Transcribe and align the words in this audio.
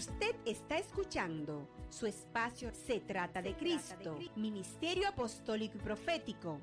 Usted 0.00 0.34
está 0.46 0.78
escuchando 0.78 1.68
su 1.90 2.06
espacio 2.06 2.72
Se 2.72 3.00
trata 3.00 3.42
de 3.42 3.54
Cristo, 3.54 4.18
Ministerio 4.34 5.06
Apostólico 5.06 5.76
y 5.76 5.80
Profético, 5.82 6.58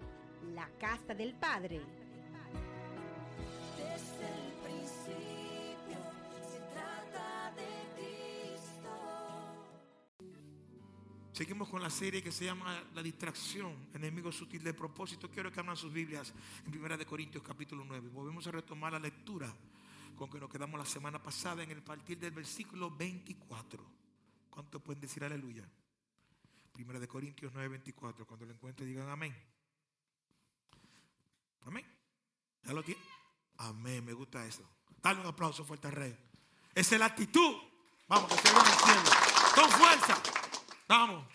la 0.55 0.67
Casa 0.79 1.13
del 1.13 1.35
Padre. 1.35 1.79
Desde 3.77 4.25
el 4.25 4.53
principio 4.65 5.99
se 6.49 6.59
trata 6.73 7.53
de 7.55 7.69
Cristo. 7.93 8.89
Seguimos 11.31 11.69
con 11.69 11.83
la 11.83 11.91
serie 11.91 12.23
que 12.23 12.31
se 12.31 12.45
llama 12.45 12.83
La 12.95 13.03
distracción, 13.03 13.87
enemigo 13.93 14.31
sutil 14.31 14.63
de 14.63 14.73
propósito. 14.73 15.29
Quiero 15.29 15.51
que 15.51 15.59
abran 15.59 15.77
sus 15.77 15.93
Biblias 15.93 16.33
en 16.65 16.75
1 16.75 17.05
Corintios 17.05 17.43
capítulo 17.43 17.85
9. 17.85 18.09
Volvemos 18.09 18.47
a 18.47 18.51
retomar 18.51 18.93
la 18.93 18.99
lectura 18.99 19.53
con 20.17 20.29
que 20.29 20.39
nos 20.39 20.49
quedamos 20.49 20.79
la 20.79 20.85
semana 20.85 21.21
pasada 21.21 21.63
en 21.63 21.71
el 21.71 21.83
partir 21.83 22.17
del 22.17 22.31
versículo 22.31 22.91
24. 22.91 23.85
¿Cuánto 24.49 24.79
pueden 24.79 24.99
decir 24.99 25.23
aleluya? 25.23 25.63
1 26.73 27.07
Corintios 27.07 27.53
9, 27.53 27.69
24. 27.69 28.25
Cuando 28.25 28.45
lo 28.45 28.51
encuentren 28.51 28.89
digan 28.89 29.09
amén. 29.09 29.35
Amén. 31.61 31.85
¿Ya 32.63 32.73
lo? 32.73 32.83
Amén, 33.57 34.03
me 34.03 34.13
gusta 34.13 34.45
eso. 34.45 34.67
Dale 35.01 35.21
un 35.21 35.27
aplauso 35.27 35.63
fuerte 35.63 35.87
al 35.87 35.93
rey. 35.93 36.17
Esa 36.73 36.95
es 36.95 36.99
la 36.99 37.05
actitud. 37.05 37.55
Vamos, 38.07 38.31
que 38.31 38.47
se 38.47 38.53
vea 38.53 38.61
en 38.61 38.67
el 38.67 38.73
cielo. 38.73 39.01
Con 39.55 39.69
fuerza. 39.71 40.23
Vamos. 40.87 41.27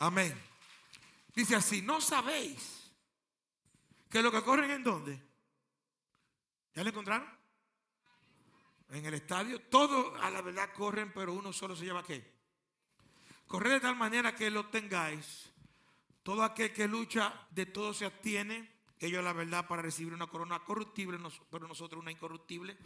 Amén. 0.00 0.42
Dice 1.34 1.54
así, 1.54 1.82
no 1.82 2.00
sabéis 2.00 2.92
que 4.10 4.22
lo 4.22 4.32
que 4.32 4.42
corren 4.42 4.70
en 4.70 4.82
dónde. 4.82 5.31
¿Ya 6.74 6.82
lo 6.82 6.90
encontraron? 6.90 7.28
En 8.90 9.04
el 9.04 9.14
estadio. 9.14 9.60
Todos 9.60 10.18
a 10.20 10.30
la 10.30 10.42
verdad 10.42 10.72
corren, 10.72 11.12
pero 11.12 11.32
uno 11.32 11.52
solo 11.52 11.76
se 11.76 11.84
lleva 11.84 12.02
qué. 12.02 12.32
Correr 13.46 13.72
de 13.72 13.80
tal 13.80 13.96
manera 13.96 14.34
que 14.34 14.50
lo 14.50 14.66
tengáis. 14.66 15.50
Todo 16.22 16.42
aquel 16.42 16.72
que 16.72 16.88
lucha, 16.88 17.46
de 17.50 17.66
todo 17.66 17.92
se 17.92 18.04
abstiene. 18.04 18.70
Ellos 18.98 19.22
la 19.24 19.32
verdad 19.32 19.66
para 19.66 19.82
recibir 19.82 20.14
una 20.14 20.28
corona 20.28 20.60
corruptible, 20.60 21.18
pero 21.50 21.66
nosotros 21.66 22.00
una 22.00 22.12
incorruptible. 22.12 22.78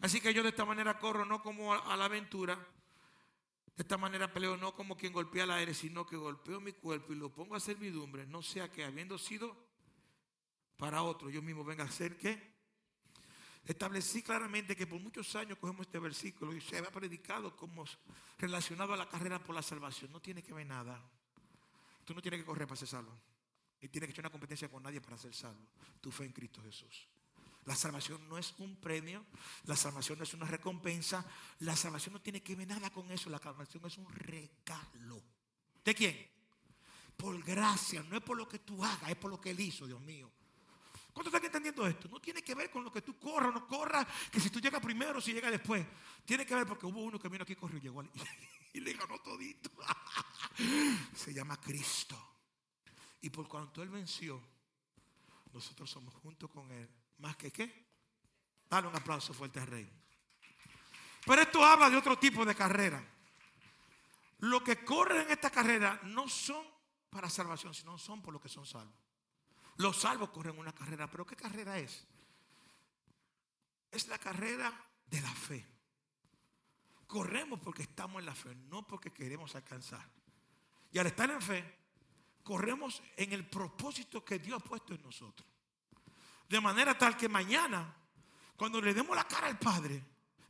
Así 0.00 0.20
que 0.20 0.32
yo 0.32 0.42
de 0.42 0.50
esta 0.50 0.64
manera 0.64 0.98
corro 0.98 1.24
no 1.24 1.42
como 1.42 1.74
a, 1.74 1.96
la 1.96 2.04
aventura. 2.04 2.54
De 2.54 3.82
esta 3.82 3.98
manera 3.98 4.32
peleo 4.32 4.56
no 4.56 4.74
como 4.74 4.96
quien 4.96 5.12
golpea 5.12 5.44
el 5.44 5.50
aire, 5.50 5.74
sino 5.74 6.06
que 6.06 6.16
golpeo 6.16 6.60
mi 6.60 6.72
cuerpo 6.72 7.12
y 7.12 7.16
lo 7.16 7.32
pongo 7.32 7.56
a 7.56 7.60
servidumbre. 7.60 8.24
No 8.26 8.40
sea 8.40 8.70
que 8.70 8.84
habiendo 8.84 9.18
sido 9.18 9.56
para 10.76 11.02
otro, 11.02 11.28
yo 11.28 11.42
mismo 11.42 11.64
venga 11.64 11.84
a 11.84 11.90
ser 11.90 12.16
qué. 12.16 12.53
Establecí 13.66 14.22
claramente 14.22 14.76
que 14.76 14.86
por 14.86 15.00
muchos 15.00 15.34
años 15.36 15.58
cogemos 15.58 15.86
este 15.86 15.98
versículo 15.98 16.54
y 16.54 16.60
se 16.60 16.76
había 16.76 16.90
predicado 16.90 17.56
como 17.56 17.84
relacionado 18.38 18.92
a 18.92 18.96
la 18.96 19.08
carrera 19.08 19.42
por 19.42 19.54
la 19.54 19.62
salvación. 19.62 20.12
No 20.12 20.20
tiene 20.20 20.42
que 20.42 20.52
ver 20.52 20.66
nada. 20.66 21.00
Tú 22.04 22.14
no 22.14 22.20
tienes 22.20 22.40
que 22.40 22.46
correr 22.46 22.68
para 22.68 22.76
ser 22.76 22.88
salvo. 22.88 23.18
Ni 23.80 23.88
tienes 23.88 24.08
que 24.08 24.12
echar 24.12 24.24
una 24.24 24.30
competencia 24.30 24.68
con 24.68 24.82
nadie 24.82 25.00
para 25.00 25.16
ser 25.16 25.34
salvo. 25.34 25.66
Tu 26.00 26.10
fe 26.10 26.24
en 26.24 26.32
Cristo 26.32 26.62
Jesús. 26.62 27.08
La 27.64 27.74
salvación 27.74 28.28
no 28.28 28.36
es 28.36 28.54
un 28.58 28.76
premio, 28.76 29.24
la 29.64 29.74
salvación 29.74 30.18
no 30.18 30.24
es 30.24 30.34
una 30.34 30.44
recompensa, 30.44 31.24
la 31.60 31.74
salvación 31.74 32.12
no 32.12 32.20
tiene 32.20 32.42
que 32.42 32.54
ver 32.54 32.68
nada 32.68 32.90
con 32.90 33.10
eso, 33.10 33.30
la 33.30 33.38
salvación 33.38 33.86
es 33.86 33.96
un 33.96 34.12
regalo. 34.12 35.22
¿De 35.82 35.94
quién? 35.94 36.28
Por 37.16 37.42
gracia, 37.42 38.02
no 38.02 38.18
es 38.18 38.22
por 38.22 38.36
lo 38.36 38.46
que 38.46 38.58
tú 38.58 38.84
hagas, 38.84 39.08
es 39.08 39.16
por 39.16 39.30
lo 39.30 39.40
que 39.40 39.50
Él 39.50 39.60
hizo, 39.60 39.86
Dios 39.86 40.00
mío. 40.02 40.30
¿Cuántos 41.14 41.32
están 41.32 41.46
entendiendo 41.46 41.86
esto? 41.86 42.08
No 42.08 42.20
tiene 42.20 42.42
que 42.42 42.56
ver 42.56 42.68
con 42.68 42.82
lo 42.82 42.90
que 42.90 43.00
tú 43.00 43.16
corras 43.16 43.50
o 43.50 43.52
no 43.52 43.68
corras, 43.68 44.04
que 44.32 44.40
si 44.40 44.50
tú 44.50 44.60
llegas 44.60 44.82
primero 44.82 45.18
o 45.18 45.20
si 45.20 45.32
llegas 45.32 45.52
después. 45.52 45.86
Tiene 46.24 46.44
que 46.44 46.56
ver 46.56 46.66
porque 46.66 46.86
hubo 46.86 47.04
uno 47.04 47.20
que 47.20 47.28
vino 47.28 47.44
aquí, 47.44 47.54
corrió 47.54 47.78
y 47.78 47.82
llegó 47.82 48.02
y 48.72 48.80
le 48.80 48.92
ganó 48.94 49.20
todito. 49.20 49.70
Se 51.14 51.32
llama 51.32 51.56
Cristo. 51.60 52.16
Y 53.20 53.30
por 53.30 53.46
cuanto 53.46 53.80
Él 53.80 53.90
venció, 53.90 54.42
nosotros 55.52 55.88
somos 55.88 56.12
juntos 56.14 56.50
con 56.50 56.68
Él. 56.72 56.90
¿Más 57.18 57.36
que 57.36 57.52
qué? 57.52 57.86
Dale 58.68 58.88
un 58.88 58.96
aplauso 58.96 59.32
fuerte 59.32 59.60
al 59.60 59.68
Rey. 59.68 59.88
Pero 61.24 61.42
esto 61.42 61.64
habla 61.64 61.88
de 61.90 61.96
otro 61.96 62.18
tipo 62.18 62.44
de 62.44 62.56
carrera. 62.56 63.02
Los 64.40 64.62
que 64.62 64.84
corren 64.84 65.22
en 65.22 65.30
esta 65.30 65.48
carrera 65.48 66.00
no 66.02 66.28
son 66.28 66.66
para 67.08 67.30
salvación, 67.30 67.72
sino 67.72 67.96
son 67.98 68.20
por 68.20 68.34
lo 68.34 68.40
que 68.40 68.48
son 68.48 68.66
salvos. 68.66 69.04
Los 69.76 69.96
salvos 69.96 70.30
corren 70.30 70.58
una 70.58 70.72
carrera, 70.72 71.10
pero 71.10 71.26
¿qué 71.26 71.36
carrera 71.36 71.78
es? 71.78 72.06
Es 73.90 74.08
la 74.08 74.18
carrera 74.18 74.72
de 75.06 75.20
la 75.20 75.32
fe. 75.32 75.66
Corremos 77.06 77.60
porque 77.60 77.82
estamos 77.82 78.20
en 78.20 78.26
la 78.26 78.34
fe, 78.34 78.54
no 78.54 78.86
porque 78.86 79.12
queremos 79.12 79.54
alcanzar. 79.54 80.06
Y 80.92 80.98
al 80.98 81.06
estar 81.06 81.30
en 81.30 81.40
fe, 81.40 81.78
corremos 82.42 83.02
en 83.16 83.32
el 83.32 83.48
propósito 83.48 84.22
que 84.24 84.38
Dios 84.38 84.62
ha 84.62 84.64
puesto 84.64 84.94
en 84.94 85.02
nosotros. 85.02 85.48
De 86.48 86.60
manera 86.60 86.96
tal 86.96 87.16
que 87.16 87.28
mañana, 87.28 87.92
cuando 88.56 88.80
le 88.80 88.94
demos 88.94 89.16
la 89.16 89.26
cara 89.26 89.48
al 89.48 89.58
Padre 89.58 90.00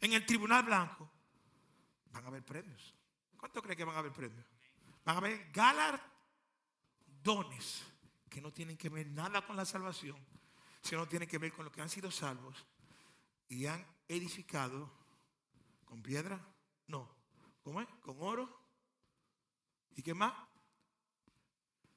en 0.00 0.12
el 0.12 0.26
tribunal 0.26 0.64
blanco, 0.64 1.10
van 2.12 2.24
a 2.24 2.28
haber 2.28 2.44
premios. 2.44 2.94
¿Cuánto 3.36 3.62
cree 3.62 3.76
que 3.76 3.84
van 3.84 3.96
a 3.96 4.00
haber 4.00 4.12
premios? 4.12 4.44
Van 5.04 5.16
a 5.16 5.18
haber 5.18 5.50
galardones 5.50 7.93
que 8.34 8.40
no 8.40 8.52
tienen 8.52 8.76
que 8.76 8.88
ver 8.88 9.06
nada 9.06 9.46
con 9.46 9.54
la 9.54 9.64
salvación, 9.64 10.16
sino 10.82 11.06
tienen 11.06 11.28
que 11.28 11.38
ver 11.38 11.52
con 11.52 11.64
lo 11.64 11.70
que 11.70 11.80
han 11.80 11.88
sido 11.88 12.10
salvos 12.10 12.66
y 13.48 13.66
han 13.66 13.86
edificado 14.08 14.90
con 15.84 16.02
piedra, 16.02 16.44
no, 16.88 17.08
¿cómo 17.62 17.80
es? 17.80 17.86
Con 18.02 18.16
oro 18.18 18.50
y 19.94 20.02
qué 20.02 20.14
más? 20.14 20.34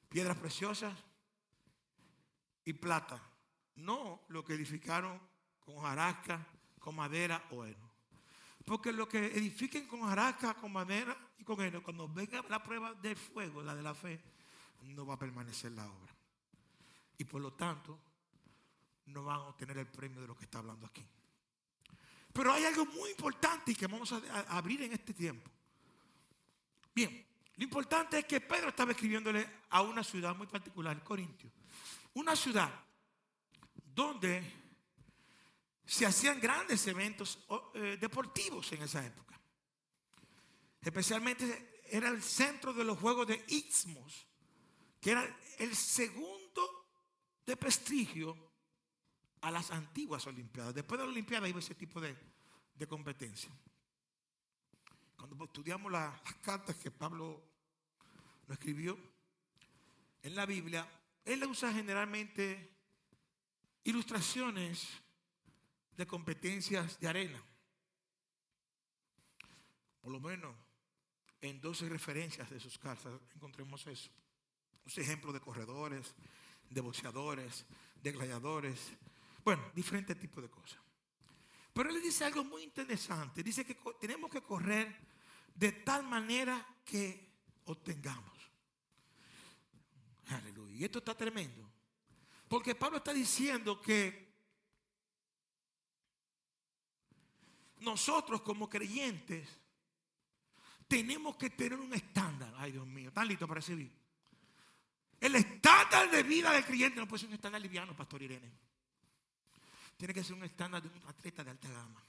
Piedras 0.08 0.36
preciosas 0.36 0.94
y 2.64 2.72
plata, 2.72 3.20
no 3.74 4.22
lo 4.28 4.44
que 4.44 4.54
edificaron 4.54 5.20
con 5.58 5.78
hojarasca, 5.78 6.46
con 6.78 6.94
madera 6.94 7.48
o 7.50 7.64
heno. 7.64 7.90
Porque 8.64 8.92
lo 8.92 9.08
que 9.08 9.26
edifiquen 9.26 9.88
con 9.88 10.02
hojarasca, 10.02 10.54
con 10.54 10.72
madera 10.72 11.18
y 11.36 11.42
con 11.42 11.60
heno, 11.60 11.82
cuando 11.82 12.08
venga 12.08 12.44
la 12.48 12.62
prueba 12.62 12.94
del 12.94 13.16
fuego, 13.16 13.60
la 13.60 13.74
de 13.74 13.82
la 13.82 13.92
fe, 13.92 14.20
no 14.82 15.04
va 15.04 15.14
a 15.14 15.18
permanecer 15.18 15.72
la 15.72 15.84
obra. 15.84 16.17
Y 17.18 17.24
por 17.24 17.40
lo 17.40 17.52
tanto, 17.52 17.98
no 19.06 19.24
van 19.24 19.36
a 19.36 19.48
obtener 19.48 19.78
el 19.78 19.86
premio 19.86 20.20
de 20.20 20.26
lo 20.26 20.36
que 20.36 20.44
está 20.44 20.58
hablando 20.58 20.86
aquí. 20.86 21.04
Pero 22.32 22.52
hay 22.52 22.64
algo 22.64 22.86
muy 22.86 23.10
importante 23.10 23.72
y 23.72 23.74
que 23.74 23.86
vamos 23.86 24.12
a, 24.12 24.20
abrir 24.48 24.82
en 24.82 24.92
este 24.92 25.12
tiempo. 25.12 25.50
Bien, 26.94 27.26
lo 27.56 27.64
importante 27.64 28.20
es 28.20 28.24
que 28.24 28.40
Pedro 28.40 28.68
estaba 28.68 28.92
escribiéndole 28.92 29.48
a 29.70 29.82
una 29.82 30.04
ciudad 30.04 30.36
muy 30.36 30.46
particular, 30.46 31.02
Corintio. 31.02 31.50
Una 32.14 32.36
ciudad 32.36 32.70
donde 33.94 34.42
se 35.84 36.06
hacían 36.06 36.38
grandes 36.38 36.86
eventos 36.86 37.38
eh, 37.74 37.96
deportivos 38.00 38.70
en 38.72 38.82
esa 38.82 39.04
época. 39.04 39.40
Especialmente 40.80 41.82
era 41.90 42.08
el 42.08 42.22
centro 42.22 42.72
de 42.72 42.84
los 42.84 42.98
Juegos 42.98 43.26
de 43.26 43.44
Istmos, 43.48 44.26
que 45.00 45.12
era 45.12 45.38
el 45.58 45.74
segundo 45.74 46.47
de 47.48 47.56
prestigio 47.56 48.36
a 49.40 49.50
las 49.50 49.70
antiguas 49.70 50.26
Olimpiadas. 50.26 50.74
Después 50.74 50.98
de 51.00 51.06
la 51.06 51.10
Olimpiada 51.12 51.48
iba 51.48 51.58
ese 51.60 51.74
tipo 51.74 51.98
de, 51.98 52.14
de 52.74 52.86
competencia. 52.86 53.50
Cuando 55.16 55.42
estudiamos 55.46 55.90
la- 55.90 56.20
las 56.24 56.34
cartas 56.36 56.76
que 56.76 56.90
Pablo 56.90 57.42
lo 58.46 58.52
escribió 58.52 58.98
en 60.22 60.34
la 60.36 60.44
Biblia, 60.44 60.86
él 61.24 61.42
usa 61.44 61.72
generalmente 61.72 62.70
ilustraciones 63.84 64.86
de 65.96 66.06
competencias 66.06 67.00
de 67.00 67.08
arena. 67.08 67.42
Por 70.02 70.12
lo 70.12 70.20
menos 70.20 70.54
en 71.40 71.60
12 71.62 71.88
referencias 71.88 72.50
de 72.50 72.60
sus 72.60 72.76
cartas 72.78 73.12
encontremos 73.34 73.86
eso. 73.86 74.10
Los 74.84 74.98
ejemplos 74.98 75.32
de 75.32 75.40
corredores, 75.40 76.14
de 76.70 76.80
boxeadores, 76.80 77.66
de 78.02 78.12
gladiadores, 78.12 78.92
bueno, 79.44 79.62
diferentes 79.74 80.18
tipos 80.18 80.42
de 80.42 80.50
cosas. 80.50 80.78
Pero 81.72 81.90
él 81.90 82.02
dice 82.02 82.24
algo 82.24 82.44
muy 82.44 82.62
interesante. 82.62 83.42
Dice 83.42 83.64
que 83.64 83.78
tenemos 84.00 84.30
que 84.30 84.42
correr 84.42 84.94
de 85.54 85.72
tal 85.72 86.04
manera 86.04 86.66
que 86.84 87.28
obtengamos. 87.66 88.36
Aleluya. 90.26 90.76
Y 90.76 90.84
esto 90.84 90.98
está 90.98 91.16
tremendo. 91.16 91.70
Porque 92.48 92.74
Pablo 92.74 92.98
está 92.98 93.12
diciendo 93.12 93.80
que 93.80 94.28
nosotros 97.80 98.42
como 98.42 98.68
creyentes 98.68 99.48
tenemos 100.86 101.36
que 101.36 101.50
tener 101.50 101.78
un 101.78 101.92
estándar. 101.94 102.52
Ay, 102.56 102.72
Dios 102.72 102.86
mío, 102.86 103.08
¿están 103.08 103.28
listos 103.28 103.46
para 103.46 103.60
recibir? 103.60 103.92
El 105.20 105.34
estándar 105.34 106.10
de 106.10 106.22
vida 106.22 106.52
del 106.52 106.64
creyente 106.64 107.00
no 107.00 107.08
puede 107.08 107.20
ser 107.20 107.28
un 107.28 107.34
estándar 107.34 107.60
liviano, 107.60 107.96
Pastor 107.96 108.22
Irene. 108.22 108.52
Tiene 109.96 110.14
que 110.14 110.22
ser 110.22 110.34
un 110.34 110.44
estándar 110.44 110.80
de 110.80 110.88
un 110.88 111.08
atleta 111.08 111.42
de 111.42 111.50
alta 111.50 111.68
gama. 111.68 112.02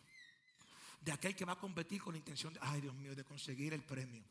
de 1.01 1.11
aquel 1.11 1.35
que 1.35 1.45
va 1.45 1.53
a 1.53 1.59
competir 1.59 2.01
con 2.01 2.13
la 2.13 2.17
intención 2.17 2.53
de, 2.53 2.59
ay 2.61 2.81
Dios 2.81 2.93
mío, 2.93 3.15
de 3.15 3.23
conseguir 3.23 3.73
el 3.73 3.81
premio. 3.83 4.23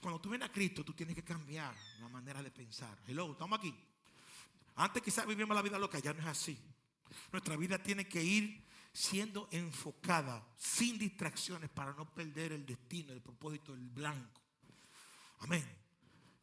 Cuando 0.00 0.20
tú 0.20 0.30
vienes 0.30 0.48
a 0.48 0.52
Cristo, 0.52 0.84
tú 0.84 0.94
tienes 0.94 1.14
que 1.14 1.22
cambiar 1.22 1.74
la 2.00 2.08
manera 2.08 2.42
de 2.42 2.50
pensar. 2.50 2.98
Hello, 3.06 3.32
estamos 3.32 3.58
aquí. 3.58 3.74
Antes 4.76 5.02
quizás 5.02 5.26
vivimos 5.26 5.54
la 5.54 5.62
vida 5.62 5.78
loca, 5.78 5.98
ya 5.98 6.12
no 6.12 6.20
es 6.20 6.26
así. 6.26 6.58
Nuestra 7.30 7.56
vida 7.56 7.78
tiene 7.78 8.08
que 8.08 8.22
ir 8.22 8.64
siendo 8.92 9.48
enfocada, 9.52 10.46
sin 10.56 10.98
distracciones, 10.98 11.70
para 11.70 11.92
no 11.92 12.12
perder 12.12 12.52
el 12.52 12.64
destino, 12.64 13.12
el 13.12 13.20
propósito, 13.20 13.74
el 13.74 13.88
blanco. 13.88 14.40
Amén. 15.40 15.64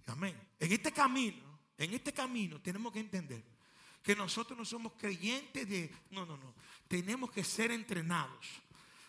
Amén. 0.07 0.39
En 0.59 0.71
este 0.71 0.91
camino, 0.91 1.49
en 1.80 1.94
este 1.94 2.14
camino 2.14 2.62
tenemos 2.62 2.92
que 2.92 3.00
entender 3.00 3.42
que 4.04 4.16
nosotros 4.16 4.58
no 4.58 4.66
somos 4.66 4.94
creyentes 4.94 5.68
de... 5.68 5.90
No, 6.12 6.26
no, 6.26 6.38
no. 6.38 6.54
Tenemos 6.88 7.31
que 7.31 7.44
ser 7.44 7.72
entrenados. 7.72 8.46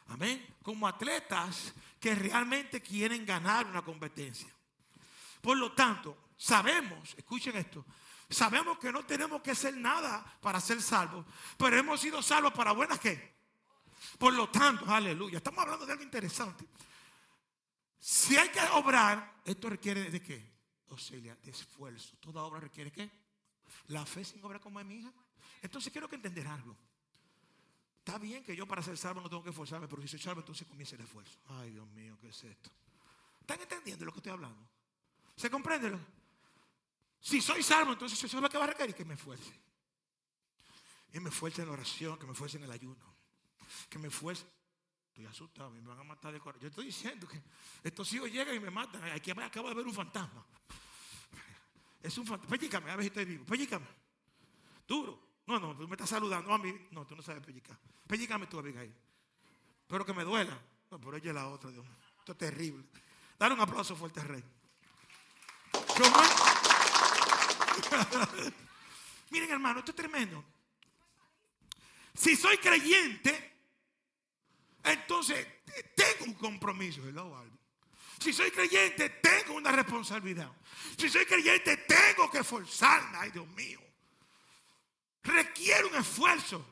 Amén. 0.09 0.45
Como 0.63 0.87
atletas 0.87 1.75
que 1.99 2.15
realmente 2.15 2.81
quieren 2.81 3.27
ganar 3.27 3.67
una 3.67 3.83
competencia. 3.83 4.49
Por 5.41 5.57
lo 5.57 5.73
tanto, 5.73 6.17
sabemos, 6.37 7.15
escuchen 7.17 7.57
esto, 7.57 7.85
sabemos 8.29 8.79
que 8.79 8.93
no 8.93 9.05
tenemos 9.05 9.43
que 9.43 9.53
hacer 9.53 9.77
nada 9.77 10.25
para 10.41 10.61
ser 10.61 10.81
salvos, 10.81 11.27
pero 11.57 11.77
hemos 11.77 12.01
sido 12.01 12.23
salvos 12.23 12.53
para 12.53 12.73
buenas 12.73 13.01
que. 13.01 13.41
Por 14.19 14.33
lo 14.33 14.49
tanto, 14.49 14.85
aleluya, 14.89 15.39
estamos 15.39 15.61
hablando 15.61 15.87
de 15.87 15.93
algo 15.93 16.05
interesante. 16.05 16.67
Si 17.99 18.37
hay 18.37 18.49
que 18.49 18.61
obrar, 18.73 19.41
esto 19.45 19.69
requiere 19.69 20.11
de 20.11 20.23
qué? 20.23 20.60
Ocelia, 20.91 21.37
de 21.37 21.51
esfuerzo. 21.51 22.17
Toda 22.19 22.43
obra 22.43 22.61
requiere 22.61 22.91
qué? 22.91 23.11
La 23.89 24.05
fe 24.05 24.25
sin 24.25 24.45
obra 24.45 24.59
como 24.59 24.81
es 24.81 24.87
mi 24.87 24.97
hija. 24.97 25.13
Entonces 25.63 25.93
quiero 25.93 26.09
que 26.09 26.17
entender 26.17 26.47
algo. 26.47 26.77
Está 27.99 28.19
bien 28.19 28.43
que 28.43 28.57
yo 28.57 28.67
para 28.67 28.83
ser 28.83 28.97
salvo 28.97 29.21
no 29.21 29.29
tengo 29.29 29.43
que 29.43 29.51
esforzarme, 29.51 29.87
pero 29.87 30.03
si 30.03 30.09
soy 30.09 30.21
salvo 30.21 30.41
entonces 30.41 30.67
comienza 30.67 30.97
el 30.97 31.03
esfuerzo. 31.03 31.39
Ay, 31.49 31.71
Dios 31.71 31.87
mío, 31.89 32.17
¿qué 32.21 32.29
es 32.29 32.45
esto? 32.45 32.71
¿Están 33.41 33.61
entendiendo 33.61 34.05
lo 34.05 34.13
que 34.13 34.19
estoy 34.19 34.33
hablando? 34.33 34.69
¿Se 35.37 35.51
comprende? 35.51 35.97
Si 37.21 37.41
soy 37.41 37.63
salvo, 37.63 37.93
entonces 37.93 38.23
eso 38.23 38.37
es 38.37 38.43
lo 38.43 38.49
que 38.49 38.59
va 38.59 38.65
a 38.65 38.69
requerir 38.69 38.95
que 38.95 39.05
me 39.05 39.15
esfuerce. 39.15 39.53
Y 41.13 41.21
me 41.21 41.29
esfuerce 41.29 41.63
en 41.63 41.69
la 41.69 41.75
oración, 41.75 42.19
que 42.19 42.27
me 42.27 42.33
esfuerce 42.33 42.57
en 42.57 42.65
el 42.65 42.71
ayuno, 42.71 43.15
que 43.89 43.99
me 43.99 44.09
esfuerce. 44.09 44.47
Estoy 45.11 45.27
asustado, 45.27 45.71
me 45.71 45.81
van 45.81 45.99
a 45.99 46.05
matar 46.05 46.33
de 46.33 46.39
corazón. 46.39 46.63
Yo 46.63 46.69
estoy 46.69 46.87
diciendo 46.87 47.27
que 47.27 47.43
estos 47.83 48.13
hijos 48.13 48.31
llegan 48.31 48.55
y 48.55 48.61
me 48.61 48.71
matan. 48.71 49.03
Aquí 49.11 49.33
acabo 49.33 49.69
de 49.69 49.75
ver 49.75 49.87
un 49.87 49.93
fantasma. 49.93 50.47
Es 52.01 52.17
un 52.17 52.27
fantasma. 52.27 52.57
Pellícame, 52.57 52.91
a 52.91 52.97
ver 52.97 53.05
si 53.05 53.09
estoy 53.09 53.25
vivo. 53.25 53.45
Pellícame. 53.45 53.87
Duro. 54.87 55.31
No, 55.47 55.59
no, 55.59 55.77
tú 55.77 55.89
me 55.89 55.95
estás 55.95 56.11
saludando 56.11 56.55
a 56.55 56.59
mí. 56.59 56.73
No, 56.93 57.05
tú 57.05 57.17
no 57.17 57.23
sabes 57.23 57.45
pellicar. 57.45 57.77
Pellícame 58.07 58.47
tú, 58.47 58.61
Abigail. 58.61 58.95
Pero 59.89 60.07
que 60.07 60.13
me 60.13 60.23
duela. 60.23 60.57
No, 60.91 61.01
pero 61.01 61.17
ella 61.17 61.31
es 61.31 61.35
la 61.35 61.49
otra, 61.49 61.71
Dios 61.71 61.85
mío. 61.85 61.97
Esto 62.21 62.33
es 62.33 62.39
terrible. 62.39 62.85
Dale 63.37 63.55
un 63.55 63.61
aplauso 63.61 63.97
fuerte 63.97 64.21
al 64.21 64.29
rey. 64.29 64.45
Miren, 69.31 69.51
hermano, 69.51 69.81
esto 69.81 69.91
es 69.91 69.97
tremendo. 69.97 70.45
Si 72.15 72.37
soy 72.37 72.59
creyente, 72.59 73.50
entonces 74.85 75.47
tengo 75.95 76.25
un 76.27 76.35
compromiso. 76.35 77.07
Hello. 77.07 77.45
Si 78.19 78.33
soy 78.33 78.51
creyente, 78.51 79.09
tengo 79.09 79.55
una 79.55 79.73
responsabilidad. 79.73 80.53
Si 80.99 81.09
soy 81.09 81.25
creyente, 81.25 81.79
tengo 81.79 82.31
que 82.31 82.39
esforzarme. 82.39 83.19
Ay, 83.19 83.31
Dios 83.31 83.49
mío. 83.49 83.81
Requiere 85.23 85.87
un 85.87 85.95
esfuerzo. 85.97 86.65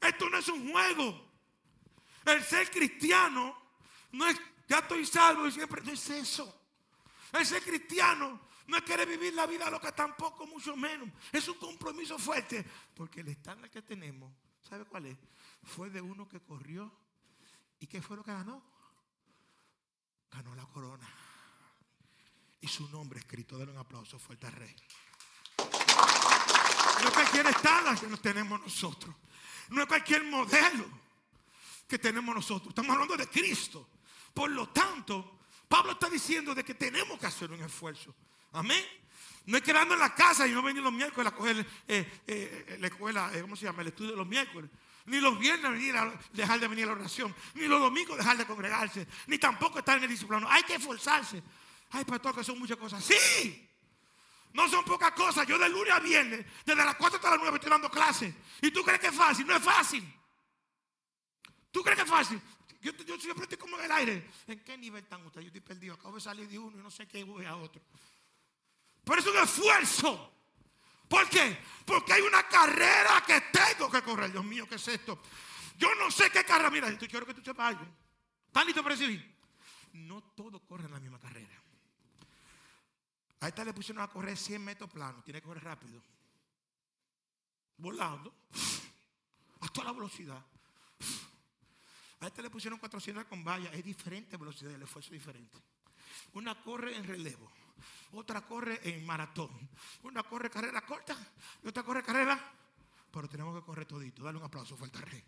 Esto 0.00 0.30
no 0.30 0.38
es 0.38 0.48
un 0.48 0.70
juego. 0.70 1.26
El 2.24 2.42
ser 2.44 2.70
cristiano 2.70 3.56
no 4.12 4.26
es, 4.26 4.36
ya 4.68 4.78
estoy 4.78 5.04
salvo 5.04 5.46
y 5.46 5.52
siempre, 5.52 5.82
no 5.82 5.92
es 5.92 6.10
eso. 6.10 6.62
El 7.32 7.44
ser 7.44 7.62
cristiano 7.62 8.40
no 8.68 8.76
es 8.76 8.82
querer 8.84 9.08
vivir 9.08 9.34
la 9.34 9.46
vida 9.46 9.68
loca 9.70 9.94
tampoco, 9.94 10.46
mucho 10.46 10.76
menos. 10.76 11.08
Es 11.32 11.48
un 11.48 11.58
compromiso 11.58 12.18
fuerte. 12.18 12.64
Porque 12.94 13.20
el 13.20 13.28
estándar 13.28 13.70
que 13.70 13.82
tenemos, 13.82 14.32
¿sabe 14.68 14.84
cuál 14.84 15.06
es? 15.06 15.16
Fue 15.62 15.90
de 15.90 16.00
uno 16.00 16.28
que 16.28 16.40
corrió. 16.40 16.92
¿Y 17.78 17.86
qué 17.86 18.00
fue 18.02 18.16
lo 18.16 18.24
que 18.24 18.32
ganó? 18.32 18.62
Ganó 20.30 20.54
la 20.54 20.64
corona. 20.66 21.08
Y 22.60 22.68
su 22.68 22.88
nombre 22.88 23.20
escrito. 23.20 23.58
Denle 23.58 23.72
un 23.72 23.78
aplauso 23.78 24.18
fuerte 24.18 24.46
al 24.46 24.52
rey. 24.52 24.74
No 25.58 27.08
es 27.08 27.14
cualquier 27.14 27.46
estándar 27.46 27.98
que 27.98 28.06
nos 28.06 28.20
tenemos 28.20 28.60
nosotros. 28.60 29.14
No 29.68 29.82
es 29.82 29.88
cualquier 29.88 30.24
modelo 30.24 30.86
que 31.86 31.98
tenemos 31.98 32.34
nosotros. 32.34 32.68
Estamos 32.70 32.92
hablando 32.92 33.16
de 33.16 33.28
Cristo. 33.28 33.88
Por 34.32 34.50
lo 34.50 34.68
tanto, 34.70 35.40
Pablo 35.68 35.92
está 35.92 36.08
diciendo 36.08 36.54
de 36.54 36.64
que 36.64 36.74
tenemos 36.74 37.18
que 37.18 37.26
hacer 37.26 37.50
un 37.50 37.62
esfuerzo. 37.62 38.14
Amén. 38.56 38.84
No 39.44 39.58
es 39.58 39.62
quedarnos 39.62 39.94
en 39.94 40.00
la 40.00 40.14
casa 40.14 40.46
y 40.46 40.52
no 40.52 40.62
venir 40.62 40.82
los 40.82 40.92
miércoles 40.92 41.30
a 41.30 41.34
coger 41.34 41.64
eh, 41.86 42.22
eh, 42.26 42.76
la 42.80 42.86
escuela, 42.88 43.30
eh, 43.34 43.42
¿cómo 43.42 43.54
se 43.54 43.66
llama? 43.66 43.82
El 43.82 43.88
estudio 43.88 44.12
de 44.12 44.16
los 44.16 44.26
miércoles. 44.26 44.70
Ni 45.04 45.20
los 45.20 45.38
viernes 45.38 45.70
venir 45.70 45.96
a 45.96 46.12
dejar 46.32 46.58
de 46.58 46.66
venir 46.66 46.84
a 46.84 46.88
la 46.88 46.92
oración. 46.94 47.34
Ni 47.54 47.66
los 47.66 47.78
domingos 47.78 48.16
dejar 48.16 48.36
de 48.36 48.44
congregarse. 48.44 49.06
Ni 49.28 49.38
tampoco 49.38 49.78
estar 49.78 49.98
en 49.98 50.04
el 50.04 50.10
disciplinado. 50.10 50.50
Hay 50.50 50.64
que 50.64 50.74
esforzarse. 50.74 51.40
Ay, 51.90 52.04
pastor, 52.04 52.34
que 52.34 52.42
son 52.42 52.58
muchas 52.58 52.76
cosas. 52.76 53.04
Sí. 53.04 53.68
No 54.52 54.68
son 54.68 54.84
pocas 54.84 55.12
cosas. 55.12 55.46
Yo 55.46 55.58
de 55.58 55.68
lunes 55.68 55.92
a 55.92 56.00
viernes, 56.00 56.44
desde 56.64 56.84
las 56.84 56.96
4 56.96 57.16
hasta 57.16 57.30
las 57.30 57.38
9 57.38 57.56
estoy 57.56 57.70
dando 57.70 57.90
clases. 57.90 58.34
¿Y 58.62 58.70
tú 58.72 58.82
crees 58.82 58.98
que 58.98 59.08
es 59.08 59.14
fácil? 59.14 59.46
No 59.46 59.54
es 59.54 59.62
fácil. 59.62 60.02
¿Tú 61.70 61.82
crees 61.82 61.96
que 61.98 62.04
es 62.04 62.10
fácil? 62.10 62.40
Yo, 62.80 62.92
yo 63.04 63.20
siempre 63.20 63.44
estoy 63.44 63.58
como 63.58 63.78
en 63.78 63.84
el 63.84 63.92
aire. 63.92 64.30
¿En 64.46 64.58
qué 64.64 64.76
nivel 64.76 65.04
están 65.04 65.24
ustedes? 65.24 65.44
Yo 65.44 65.48
estoy 65.48 65.60
perdido. 65.60 65.94
Acabo 65.94 66.16
de 66.16 66.20
salir 66.20 66.48
de 66.48 66.58
uno 66.58 66.76
y 66.78 66.82
no 66.82 66.90
sé 66.90 67.06
qué 67.06 67.22
voy 67.22 67.44
a 67.44 67.54
otro. 67.54 67.80
Pero 69.06 69.20
es 69.20 69.26
un 69.28 69.36
esfuerzo. 69.36 70.32
¿Por 71.08 71.28
qué? 71.28 71.56
Porque 71.84 72.12
hay 72.12 72.22
una 72.22 72.42
carrera 72.48 73.22
que 73.24 73.40
tengo 73.52 73.88
que 73.88 74.02
correr. 74.02 74.32
Dios 74.32 74.44
mío, 74.44 74.68
¿qué 74.68 74.74
es 74.74 74.88
esto? 74.88 75.22
Yo 75.78 75.94
no 75.94 76.10
sé 76.10 76.28
qué 76.28 76.44
carrera. 76.44 76.70
Mira, 76.70 76.90
yo 76.90 77.06
quiero 77.06 77.24
que 77.24 77.32
tú 77.32 77.40
sepas 77.40 77.68
algo. 77.68 77.86
¿Están 78.48 78.66
listos 78.66 78.82
para 78.82 78.96
recibir? 78.96 79.36
No 79.92 80.24
todos 80.34 80.60
corren 80.62 80.90
la 80.90 80.98
misma 80.98 81.20
carrera. 81.20 81.54
A 83.38 83.46
esta 83.46 83.64
le 83.64 83.72
pusieron 83.72 84.02
a 84.02 84.08
correr 84.08 84.36
100 84.36 84.64
metros 84.64 84.90
planos. 84.90 85.22
Tiene 85.22 85.40
que 85.40 85.46
correr 85.46 85.62
rápido. 85.62 86.02
Volando. 87.76 88.34
A 89.60 89.68
toda 89.68 89.86
la 89.86 89.92
velocidad. 89.92 90.44
A 92.18 92.26
esta 92.26 92.42
le 92.42 92.50
pusieron 92.50 92.80
400 92.80 93.24
con 93.26 93.44
vallas. 93.44 93.72
Es 93.72 93.84
diferente 93.84 94.36
velocidad. 94.36 94.72
El 94.72 94.82
esfuerzo 94.82 95.14
es 95.14 95.20
diferente. 95.20 95.56
Una 96.32 96.60
corre 96.60 96.96
en 96.96 97.04
relevo. 97.04 97.48
Otra 98.12 98.40
corre 98.40 98.80
en 98.82 99.04
maratón. 99.04 99.50
Una 100.02 100.22
corre 100.22 100.50
carrera 100.50 100.80
corta. 100.82 101.16
Y 101.62 101.68
otra 101.68 101.82
corre 101.82 102.02
carrera. 102.02 102.38
Pero 103.10 103.28
tenemos 103.28 103.58
que 103.58 103.64
correr 103.64 103.86
todito. 103.86 104.22
Dale 104.22 104.38
un 104.38 104.44
aplauso. 104.44 104.76
Falta 104.76 105.00
rey. 105.00 105.24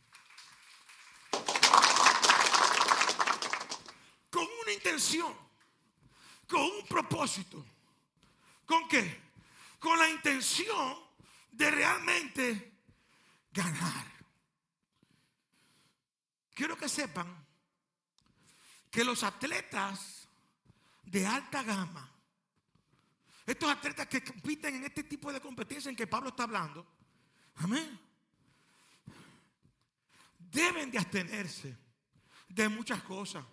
Con 4.30 4.46
una 4.62 4.72
intención. 4.72 5.34
Con 6.48 6.62
un 6.62 6.86
propósito. 6.88 7.64
¿Con 8.66 8.88
qué? 8.88 9.28
Con 9.78 9.98
la 9.98 10.08
intención 10.08 10.98
de 11.50 11.70
realmente 11.70 12.72
ganar. 13.52 14.06
Quiero 16.54 16.76
que 16.76 16.88
sepan 16.88 17.46
que 18.90 19.04
los 19.04 19.22
atletas 19.22 20.28
de 21.04 21.26
alta 21.26 21.62
gama, 21.62 22.10
estos 23.52 23.70
atletas 23.70 24.06
que 24.06 24.22
compiten 24.22 24.76
en 24.76 24.84
este 24.84 25.04
tipo 25.04 25.32
de 25.32 25.40
competencia 25.40 25.88
en 25.88 25.96
que 25.96 26.06
Pablo 26.06 26.28
está 26.30 26.42
hablando, 26.42 26.86
amén, 27.56 27.98
deben 30.38 30.90
de 30.90 30.98
abstenerse 30.98 31.76
de 32.48 32.68
muchas 32.68 33.02
cosas. 33.02 33.44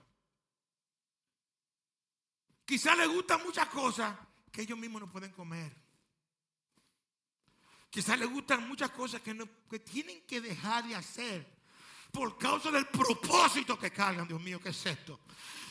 Quizás 2.65 2.97
les 2.97 3.07
gustan 3.07 3.41
muchas 3.43 3.69
cosas 3.69 4.17
que 4.51 4.63
ellos 4.63 4.77
mismos 4.77 5.01
no 5.01 5.11
pueden 5.11 5.31
comer. 5.31 5.73
Quizás 7.89 8.19
les 8.19 8.29
gustan 8.29 8.67
muchas 8.67 8.89
cosas 8.91 9.21
que, 9.21 9.49
que 9.69 9.79
tienen 9.79 10.25
que 10.25 10.41
dejar 10.41 10.85
de 10.85 10.95
hacer 10.95 11.55
por 12.11 12.37
causa 12.37 12.69
del 12.71 12.87
propósito 12.87 13.79
que 13.79 13.91
cargan, 13.91 14.27
Dios 14.27 14.41
mío, 14.41 14.59
¿qué 14.59 14.69
es 14.69 14.85
esto? 14.85 15.21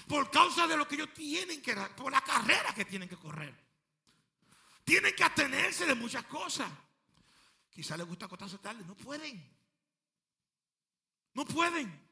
Por 0.07 0.31
causa 0.31 0.67
de 0.67 0.77
lo 0.77 0.87
que 0.89 0.95
ellos 0.95 1.13
tienen 1.13 1.61
que, 1.61 1.75
por 1.97 2.13
la 2.13 2.23
carrera 2.23 2.75
que 2.75 2.85
tienen 2.85 3.09
que 3.09 3.17
correr. 3.17 3.64
Tienen 4.85 5.15
que 5.17 5.25
atenerse 5.25 5.87
de 5.87 5.95
muchas 5.95 6.25
cosas. 6.25 6.71
Quizás 7.71 7.99
les 7.99 8.07
gusta 8.07 8.27
acostarse 8.27 8.59
tarde, 8.59 8.85
no 8.87 8.95
pueden. 8.95 9.43
No 11.33 11.45
pueden. 11.45 12.05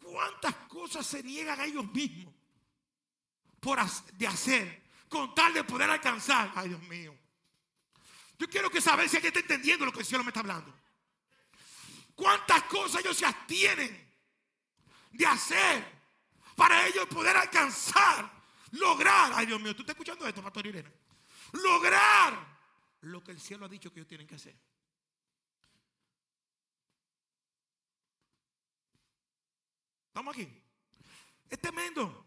¿Cuántas 0.00 0.54
cosas 0.68 1.06
se 1.06 1.22
niegan 1.22 1.60
a 1.60 1.64
ellos 1.64 1.90
mismos 1.92 2.32
por 3.60 3.78
de 4.12 4.26
hacer 4.26 4.82
con 5.08 5.34
tal 5.34 5.52
de 5.52 5.64
poder 5.64 5.90
alcanzar? 5.90 6.52
Ay, 6.54 6.68
Dios 6.68 6.82
mío. 6.84 7.14
Yo 8.38 8.48
quiero 8.48 8.70
que 8.70 8.80
saber 8.80 9.08
si 9.08 9.16
alguien 9.16 9.34
está 9.34 9.40
entendiendo 9.40 9.84
lo 9.84 9.92
que 9.92 10.00
el 10.00 10.06
cielo 10.06 10.22
me 10.22 10.30
está 10.30 10.40
hablando. 10.40 10.72
¿Cuántas 12.14 12.62
cosas 12.64 13.00
ellos 13.00 13.16
se 13.16 13.26
abstienen 13.26 14.08
de 15.10 15.26
hacer 15.26 15.84
para 16.56 16.86
ellos 16.86 17.06
poder 17.08 17.36
alcanzar, 17.36 18.32
lograr? 18.72 19.32
Ay, 19.34 19.46
Dios 19.46 19.60
mío, 19.60 19.74
¿tú 19.74 19.82
estás 19.82 19.94
escuchando 19.94 20.26
esto, 20.26 20.42
Pastor 20.42 20.66
Irene? 20.68 21.07
Lograr 21.52 22.58
lo 23.02 23.22
que 23.22 23.32
el 23.32 23.40
cielo 23.40 23.66
ha 23.66 23.68
dicho 23.68 23.92
que 23.92 24.00
ellos 24.00 24.08
tienen 24.08 24.26
que 24.26 24.34
hacer. 24.34 24.56
¿Estamos 30.08 30.34
aquí? 30.34 30.48
Es 31.48 31.60
tremendo. 31.60 32.26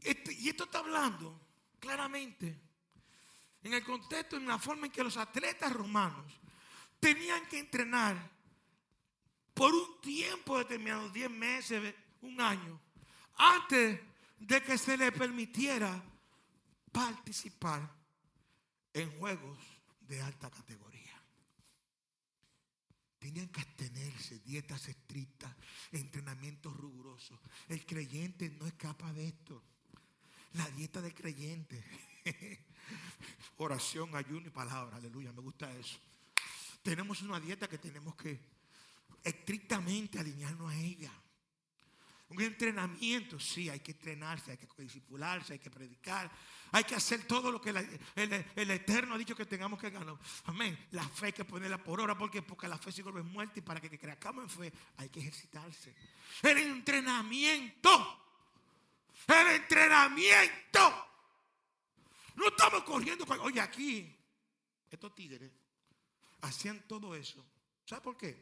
Este- 0.00 0.32
y 0.32 0.48
esto 0.48 0.64
está 0.64 0.80
hablando 0.80 1.40
claramente 1.78 2.60
en 3.62 3.74
el 3.74 3.84
contexto, 3.84 4.36
en 4.36 4.46
la 4.46 4.58
forma 4.58 4.86
en 4.86 4.92
que 4.92 5.04
los 5.04 5.16
atletas 5.16 5.72
romanos 5.72 6.32
tenían 7.00 7.46
que 7.46 7.58
entrenar 7.58 8.16
por 9.54 9.74
un 9.74 10.00
tiempo 10.00 10.58
determinado, 10.58 11.08
10 11.10 11.30
meses, 11.30 11.94
un 12.22 12.40
año, 12.40 12.80
antes 13.36 14.00
de 14.38 14.62
que 14.62 14.78
se 14.78 14.96
les 14.96 15.12
permitiera 15.12 16.02
participar 16.92 17.96
en 18.92 19.10
juegos 19.18 19.58
de 20.00 20.20
alta 20.22 20.50
categoría. 20.50 20.98
Tenían 23.18 23.48
que 23.48 23.60
abstenerse, 23.60 24.38
dietas 24.40 24.88
estrictas, 24.88 25.54
entrenamientos 25.90 26.76
rigurosos. 26.76 27.38
El 27.68 27.84
creyente 27.84 28.48
no 28.50 28.66
escapa 28.66 29.12
de 29.12 29.28
esto. 29.28 29.62
La 30.52 30.68
dieta 30.70 31.02
del 31.02 31.14
creyente. 31.14 31.84
Oración, 33.56 34.14
ayuno 34.14 34.46
y 34.46 34.50
palabra. 34.50 34.96
Aleluya, 34.96 35.32
me 35.32 35.40
gusta 35.40 35.72
eso. 35.74 35.98
Tenemos 36.82 37.20
una 37.22 37.40
dieta 37.40 37.68
que 37.68 37.78
tenemos 37.78 38.14
que 38.14 38.40
estrictamente 39.22 40.18
alinearnos 40.18 40.72
a 40.72 40.76
ella. 40.76 41.12
Un 42.30 42.42
entrenamiento, 42.42 43.40
sí, 43.40 43.70
hay 43.70 43.80
que 43.80 43.92
entrenarse, 43.92 44.50
hay 44.50 44.58
que 44.58 44.66
discipularse, 44.82 45.54
hay 45.54 45.58
que 45.58 45.70
predicar, 45.70 46.30
hay 46.72 46.84
que 46.84 46.94
hacer 46.94 47.26
todo 47.26 47.50
lo 47.50 47.58
que 47.58 47.70
el, 47.70 48.46
el 48.54 48.70
Eterno 48.70 49.14
ha 49.14 49.18
dicho 49.18 49.34
que 49.34 49.46
tengamos 49.46 49.80
que 49.80 49.88
ganar. 49.88 50.18
Amén. 50.44 50.88
La 50.90 51.08
fe 51.08 51.26
hay 51.26 51.32
que 51.32 51.46
ponerla 51.46 51.82
por 51.82 52.00
hora, 52.00 52.18
porque, 52.18 52.42
porque 52.42 52.68
la 52.68 52.76
fe 52.76 52.92
se 52.92 53.02
vuelve 53.02 53.22
muerta 53.22 53.58
y 53.58 53.62
para 53.62 53.80
que 53.80 53.98
creamos 53.98 54.44
en 54.44 54.50
fe 54.50 54.72
hay 54.98 55.08
que 55.08 55.20
ejercitarse. 55.20 55.94
El 56.42 56.58
entrenamiento. 56.58 58.24
El 59.26 59.46
entrenamiento. 59.48 61.06
No 62.36 62.48
estamos 62.48 62.84
corriendo. 62.84 63.24
Oye, 63.40 63.60
aquí, 63.60 64.14
estos 64.90 65.14
tigres 65.14 65.50
hacían 66.42 66.86
todo 66.86 67.14
eso. 67.14 67.44
¿Sabe 67.86 68.02
por 68.02 68.16
qué? 68.18 68.36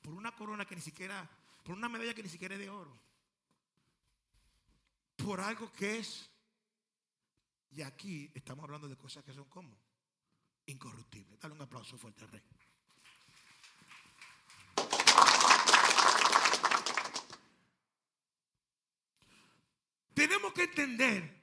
Por 0.00 0.14
una 0.14 0.34
corona 0.34 0.64
que 0.64 0.76
ni 0.76 0.82
siquiera, 0.82 1.28
por 1.64 1.74
una 1.74 1.88
medalla 1.88 2.14
que 2.14 2.22
ni 2.22 2.28
siquiera 2.28 2.54
es 2.54 2.60
de 2.60 2.70
oro. 2.70 3.05
Por 5.26 5.40
algo 5.40 5.72
que 5.72 5.98
es. 5.98 6.30
Y 7.72 7.82
aquí 7.82 8.30
estamos 8.32 8.62
hablando 8.62 8.88
de 8.88 8.96
cosas 8.96 9.24
que 9.24 9.32
son 9.34 9.46
como 9.46 9.76
incorruptibles. 10.66 11.40
Dale 11.40 11.52
un 11.52 11.62
aplauso 11.62 11.98
fuerte 11.98 12.22
al 12.22 12.30
rey. 12.30 12.42
Tenemos 20.14 20.52
que 20.52 20.62
entender 20.62 21.42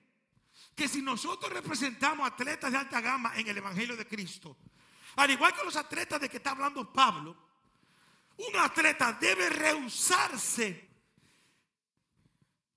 que 0.73 0.87
si 0.87 1.01
nosotros 1.01 1.51
representamos 1.51 2.25
atletas 2.25 2.71
de 2.71 2.77
alta 2.77 3.01
gama 3.01 3.37
en 3.37 3.49
el 3.49 3.57
Evangelio 3.57 3.97
de 3.97 4.07
Cristo, 4.07 4.55
al 5.17 5.29
igual 5.29 5.53
que 5.53 5.65
los 5.65 5.75
atletas 5.75 6.21
de 6.21 6.29
que 6.29 6.37
está 6.37 6.51
hablando 6.51 6.93
Pablo, 6.93 7.35
un 8.37 8.55
atleta 8.55 9.11
debe 9.11 9.49
rehusarse 9.49 10.92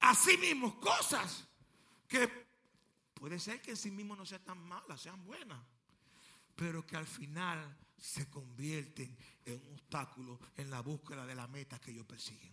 a 0.06 0.14
sí 0.14 0.36
mismo 0.36 0.78
cosas 0.78 1.44
que 2.06 2.28
puede 3.14 3.40
ser 3.40 3.60
que 3.60 3.72
en 3.72 3.76
sí 3.76 3.90
mismo 3.90 4.14
no 4.14 4.24
sean 4.24 4.44
tan 4.44 4.58
malas, 4.58 5.00
sean 5.00 5.24
buenas, 5.24 5.60
pero 6.54 6.86
que 6.86 6.96
al 6.96 7.06
final 7.06 7.76
se 7.98 8.30
convierten 8.30 9.16
en 9.44 9.60
un 9.66 9.72
obstáculo 9.72 10.38
en 10.56 10.70
la 10.70 10.80
búsqueda 10.80 11.26
de 11.26 11.34
la 11.34 11.48
meta 11.48 11.80
que 11.80 11.90
ellos 11.90 12.06
persiguen. 12.06 12.52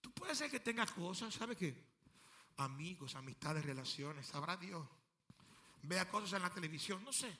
Tú 0.00 0.12
puedes 0.12 0.38
ser 0.38 0.48
que 0.48 0.60
tengas 0.60 0.92
cosas, 0.92 1.34
¿sabe 1.34 1.56
qué? 1.56 1.84
Amigos, 2.58 3.16
amistades, 3.16 3.64
relaciones, 3.64 4.28
sabrá 4.28 4.56
Dios. 4.56 4.86
Vea 5.82 6.08
cosas 6.08 6.34
en 6.34 6.42
la 6.42 6.54
televisión, 6.54 7.02
no 7.02 7.12
sé. 7.12 7.36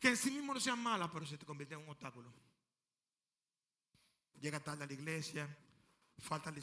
Que 0.00 0.08
en 0.08 0.16
sí 0.16 0.32
mismo 0.32 0.52
no 0.52 0.58
sean 0.58 0.82
malas, 0.82 1.08
pero 1.12 1.24
se 1.24 1.38
te 1.38 1.46
convierte 1.46 1.74
en 1.74 1.82
un 1.82 1.90
obstáculo. 1.90 2.32
Llega 4.40 4.58
tarde 4.58 4.84
a 4.84 4.86
la 4.88 4.92
iglesia, 4.92 5.56
falta 6.18 6.50
el 6.50 6.56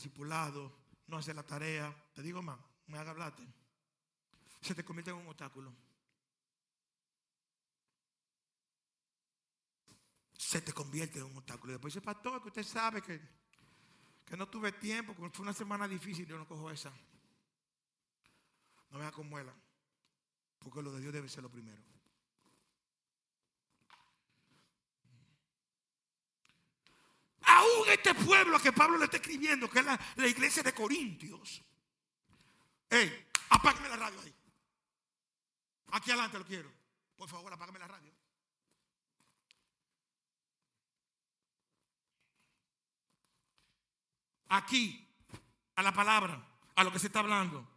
no 1.07 1.17
hace 1.17 1.33
la 1.33 1.43
tarea. 1.43 1.93
Te 2.13 2.21
digo 2.21 2.41
más, 2.41 2.59
me 2.87 2.97
haga 2.97 3.11
hablarte. 3.11 3.43
Se 4.61 4.73
te 4.73 4.83
convierte 4.83 5.11
en 5.11 5.17
un 5.17 5.27
obstáculo. 5.27 5.73
Se 10.37 10.61
te 10.61 10.73
convierte 10.73 11.19
en 11.19 11.25
un 11.25 11.37
obstáculo. 11.37 11.71
Y 11.71 11.75
después 11.75 11.93
dice, 11.93 12.05
pastor, 12.05 12.41
que 12.41 12.49
usted 12.49 12.63
sabe 12.63 13.01
que, 13.01 13.21
que 14.25 14.37
no 14.37 14.47
tuve 14.47 14.71
tiempo, 14.71 15.13
fue 15.13 15.43
una 15.43 15.53
semana 15.53 15.87
difícil, 15.87 16.25
yo 16.25 16.37
no 16.37 16.47
cojo 16.47 16.71
esa. 16.71 16.91
No 18.91 18.99
me 18.99 19.11
con 19.11 19.27
muela. 19.27 19.53
Porque 20.59 20.81
lo 20.81 20.91
de 20.91 21.01
Dios 21.01 21.13
debe 21.13 21.29
ser 21.29 21.43
lo 21.43 21.49
primero. 21.49 21.81
Aún 27.65 27.89
este 27.89 28.13
pueblo 28.13 28.57
a 28.57 28.61
que 28.61 28.71
Pablo 28.71 28.97
le 28.97 29.05
está 29.05 29.17
escribiendo, 29.17 29.69
que 29.69 29.79
es 29.79 29.85
la, 29.85 30.27
iglesia 30.27 30.61
de 30.61 30.73
Corintios. 30.73 31.63
Ey, 32.89 33.27
apágame 33.49 33.89
la 33.89 33.95
radio 33.95 34.19
ahí. 34.21 34.35
Aquí 35.91 36.11
adelante 36.11 36.37
lo 36.37 36.45
quiero. 36.45 36.71
Por 37.15 37.29
favor, 37.29 37.51
apágame 37.53 37.79
la 37.79 37.87
radio. 37.87 38.11
Aquí, 44.49 45.07
a 45.75 45.81
la 45.81 45.91
palabra, 45.91 46.45
a 46.75 46.83
lo 46.83 46.91
que 46.91 46.99
se 46.99 47.07
está 47.07 47.19
hablando. 47.19 47.67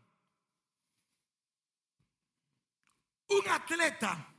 Un 3.28 3.48
atleta 3.48 4.34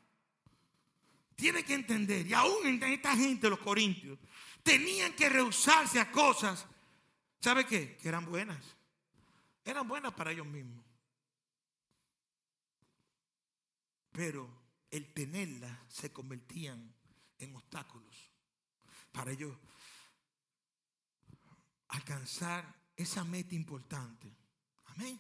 tiene 1.36 1.64
que 1.64 1.74
entender, 1.74 2.28
y 2.28 2.34
aún 2.34 2.68
en 2.68 2.84
esta 2.84 3.16
gente, 3.16 3.50
los 3.50 3.60
corintios, 3.60 4.20
tenían 4.70 5.14
que 5.14 5.28
rehusarse 5.30 6.00
a 6.00 6.12
cosas, 6.12 6.64
¿sabe 7.42 7.66
qué? 7.66 7.98
Que 7.98 8.08
eran 8.08 8.24
buenas. 8.26 8.64
Eran 9.66 9.88
buenas 9.88 10.14
para 10.14 10.32
ellos 10.32 10.46
mismos. 10.46 10.86
Pero 14.12 14.48
el 14.92 15.12
tenerlas 15.12 15.76
se 15.88 16.14
convertían 16.14 16.94
en 17.40 17.56
obstáculos 17.56 18.16
para 19.12 19.32
ellos 19.32 19.58
alcanzar 21.88 22.64
esa 22.96 23.24
meta 23.24 23.56
importante. 23.56 24.32
Amén. 24.86 25.20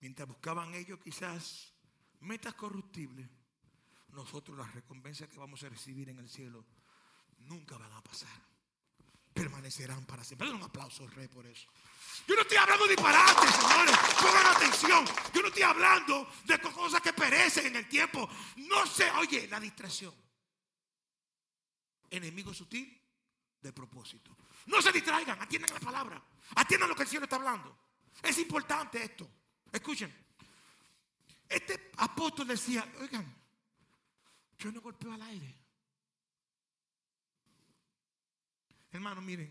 Mientras 0.00 0.26
buscaban 0.26 0.74
ellos 0.74 0.98
quizás 0.98 1.72
metas 2.18 2.54
corruptibles, 2.54 3.28
nosotros 4.12 4.56
las 4.56 4.74
recompensas 4.74 5.28
que 5.28 5.38
vamos 5.38 5.62
a 5.62 5.68
recibir 5.68 6.08
en 6.08 6.18
el 6.18 6.28
cielo 6.28 6.64
nunca 7.38 7.76
van 7.76 7.92
a 7.92 8.02
pasar. 8.02 8.28
Permanecerán 9.32 10.04
para 10.06 10.24
siempre. 10.24 10.46
Denle 10.46 10.62
un 10.62 10.68
aplauso 10.68 11.06
rey 11.08 11.28
por 11.28 11.46
eso. 11.46 11.68
Yo 12.26 12.34
no 12.34 12.42
estoy 12.42 12.56
hablando 12.56 12.84
de 12.84 12.90
disparates, 12.90 13.50
señores. 13.54 13.96
Pongan 14.20 14.46
atención. 14.56 15.04
Yo 15.32 15.42
no 15.42 15.48
estoy 15.48 15.62
hablando 15.62 16.28
de 16.44 16.58
cosas 16.60 17.00
que 17.00 17.12
perecen 17.12 17.66
en 17.66 17.76
el 17.76 17.88
tiempo. 17.88 18.28
No 18.56 18.86
sé, 18.86 19.10
oye, 19.12 19.46
la 19.48 19.60
distracción. 19.60 20.14
Enemigo 22.10 22.52
sutil 22.52 23.00
de 23.60 23.72
propósito. 23.72 24.36
No 24.66 24.82
se 24.82 24.92
distraigan, 24.92 25.40
atiendan 25.40 25.72
la 25.74 25.80
palabra. 25.80 26.22
Atiendan 26.56 26.88
lo 26.88 26.96
que 26.96 27.04
el 27.04 27.08
cielo 27.08 27.24
está 27.24 27.36
hablando. 27.36 27.78
Es 28.22 28.36
importante 28.38 29.02
esto. 29.02 29.28
Escuchen. 29.72 30.12
Este 31.48 31.90
apóstol 31.96 32.48
decía, 32.48 32.86
oigan, 33.00 33.39
yo 34.60 34.70
no 34.70 34.80
golpeo 34.82 35.12
al 35.12 35.22
aire. 35.22 35.54
Hermano, 38.92 39.22
miren. 39.22 39.50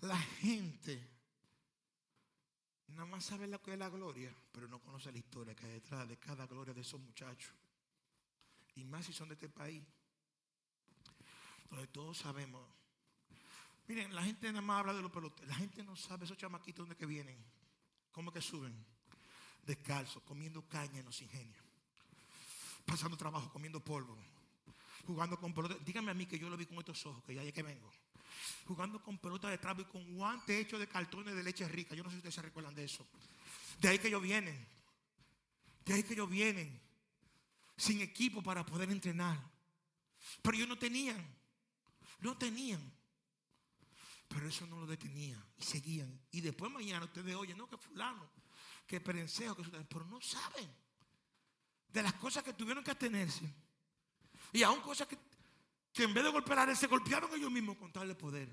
La 0.00 0.18
gente 0.18 1.10
nada 2.88 3.06
más 3.06 3.24
sabe 3.24 3.46
lo 3.46 3.60
que 3.62 3.72
es 3.72 3.78
la 3.78 3.88
gloria, 3.88 4.34
pero 4.52 4.66
no 4.68 4.80
conoce 4.80 5.12
la 5.12 5.18
historia 5.18 5.54
que 5.54 5.66
hay 5.66 5.72
detrás 5.72 6.08
de 6.08 6.16
cada 6.18 6.46
gloria 6.46 6.72
de 6.72 6.80
esos 6.80 7.00
muchachos. 7.00 7.54
Y 8.76 8.84
más 8.84 9.04
si 9.04 9.12
son 9.12 9.28
de 9.28 9.34
este 9.34 9.48
país. 9.48 9.82
Donde 11.68 11.86
todos 11.88 12.18
sabemos. 12.18 12.66
Miren, 13.86 14.14
la 14.14 14.22
gente 14.22 14.46
nada 14.48 14.62
más 14.62 14.80
habla 14.80 14.94
de 14.94 15.02
los 15.02 15.10
peloteros. 15.10 15.48
La 15.48 15.56
gente 15.56 15.82
no 15.82 15.96
sabe 15.96 16.24
esos 16.24 16.38
chamaquitos 16.38 16.84
dónde 16.84 16.96
que 16.96 17.06
vienen. 17.06 17.36
¿Cómo 18.10 18.32
que 18.32 18.40
suben? 18.40 18.93
Descalzo, 19.64 20.20
comiendo 20.24 20.62
caña 20.68 21.00
en 21.00 21.06
los 21.06 21.20
ingenios, 21.22 21.64
pasando 22.84 23.16
trabajo, 23.16 23.52
comiendo 23.52 23.80
polvo, 23.80 24.16
jugando 25.06 25.38
con 25.38 25.52
pelota. 25.52 25.76
Dígame 25.84 26.10
a 26.10 26.14
mí 26.14 26.26
que 26.26 26.38
yo 26.38 26.48
lo 26.48 26.56
vi 26.56 26.66
con 26.66 26.78
estos 26.78 27.04
ojos, 27.06 27.22
que 27.24 27.34
ya 27.34 27.42
es 27.42 27.52
que 27.52 27.62
vengo. 27.62 27.90
Jugando 28.66 29.02
con 29.02 29.18
pelota 29.18 29.48
de 29.48 29.58
trapo 29.58 29.82
y 29.82 29.84
con 29.84 30.16
guantes 30.16 30.66
hechos 30.66 30.80
de 30.80 30.88
cartones 30.88 31.34
de 31.34 31.42
leche 31.42 31.68
rica. 31.68 31.94
Yo 31.94 32.02
no 32.02 32.10
sé 32.10 32.14
si 32.14 32.18
ustedes 32.18 32.34
se 32.34 32.42
recuerdan 32.42 32.74
de 32.74 32.84
eso. 32.84 33.06
De 33.80 33.88
ahí 33.88 33.98
que 33.98 34.08
ellos 34.08 34.22
vienen. 34.22 34.66
De 35.84 35.94
ahí 35.94 36.02
que 36.02 36.14
ellos 36.14 36.28
vienen. 36.28 36.80
Sin 37.76 38.00
equipo 38.00 38.42
para 38.42 38.64
poder 38.64 38.90
entrenar. 38.90 39.38
Pero 40.42 40.56
ellos 40.56 40.68
no 40.68 40.78
tenían. 40.78 41.24
No 42.20 42.36
tenían. 42.36 42.80
Pero 44.28 44.48
eso 44.48 44.66
no 44.66 44.80
lo 44.80 44.86
detenía. 44.86 45.42
Y 45.58 45.62
seguían. 45.62 46.20
Y 46.32 46.40
después 46.40 46.70
mañana 46.72 47.04
ustedes 47.04 47.34
oyen, 47.34 47.58
no, 47.58 47.68
que 47.68 47.76
fulano, 47.76 48.28
que 48.86 49.00
perencejo, 49.00 49.56
que 49.56 49.62
pero 49.88 50.04
no 50.06 50.20
saben 50.20 50.68
de 51.88 52.02
las 52.02 52.14
cosas 52.14 52.42
que 52.42 52.52
tuvieron 52.52 52.82
que 52.84 52.90
atenerse. 52.90 53.44
Y 54.52 54.62
aún 54.62 54.80
cosas 54.80 55.06
que, 55.08 55.16
que 55.92 56.02
en 56.04 56.12
vez 56.14 56.24
de 56.24 56.30
golpear 56.30 56.76
se 56.76 56.86
golpearon 56.86 57.32
ellos 57.34 57.50
mismos 57.50 57.76
con 57.76 57.92
tal 57.92 58.08
de 58.08 58.14
poder. 58.14 58.48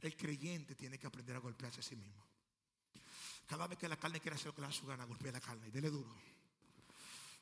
El 0.00 0.16
creyente 0.16 0.74
tiene 0.74 0.98
que 0.98 1.06
aprender 1.06 1.36
a 1.36 1.38
golpearse 1.38 1.80
a 1.80 1.82
sí 1.82 1.94
mismo. 1.96 2.24
Cada 3.46 3.66
vez 3.66 3.78
que 3.78 3.88
la 3.88 3.96
carne 3.96 4.20
quiere 4.20 4.34
hacer 4.36 4.46
lo 4.46 4.54
que 4.54 4.62
le 4.62 4.66
da 4.66 4.72
su 4.72 4.86
gana, 4.86 5.04
golpea 5.04 5.32
la 5.32 5.40
carne 5.40 5.68
y 5.68 5.70
dele 5.70 5.90
duro. 5.90 6.12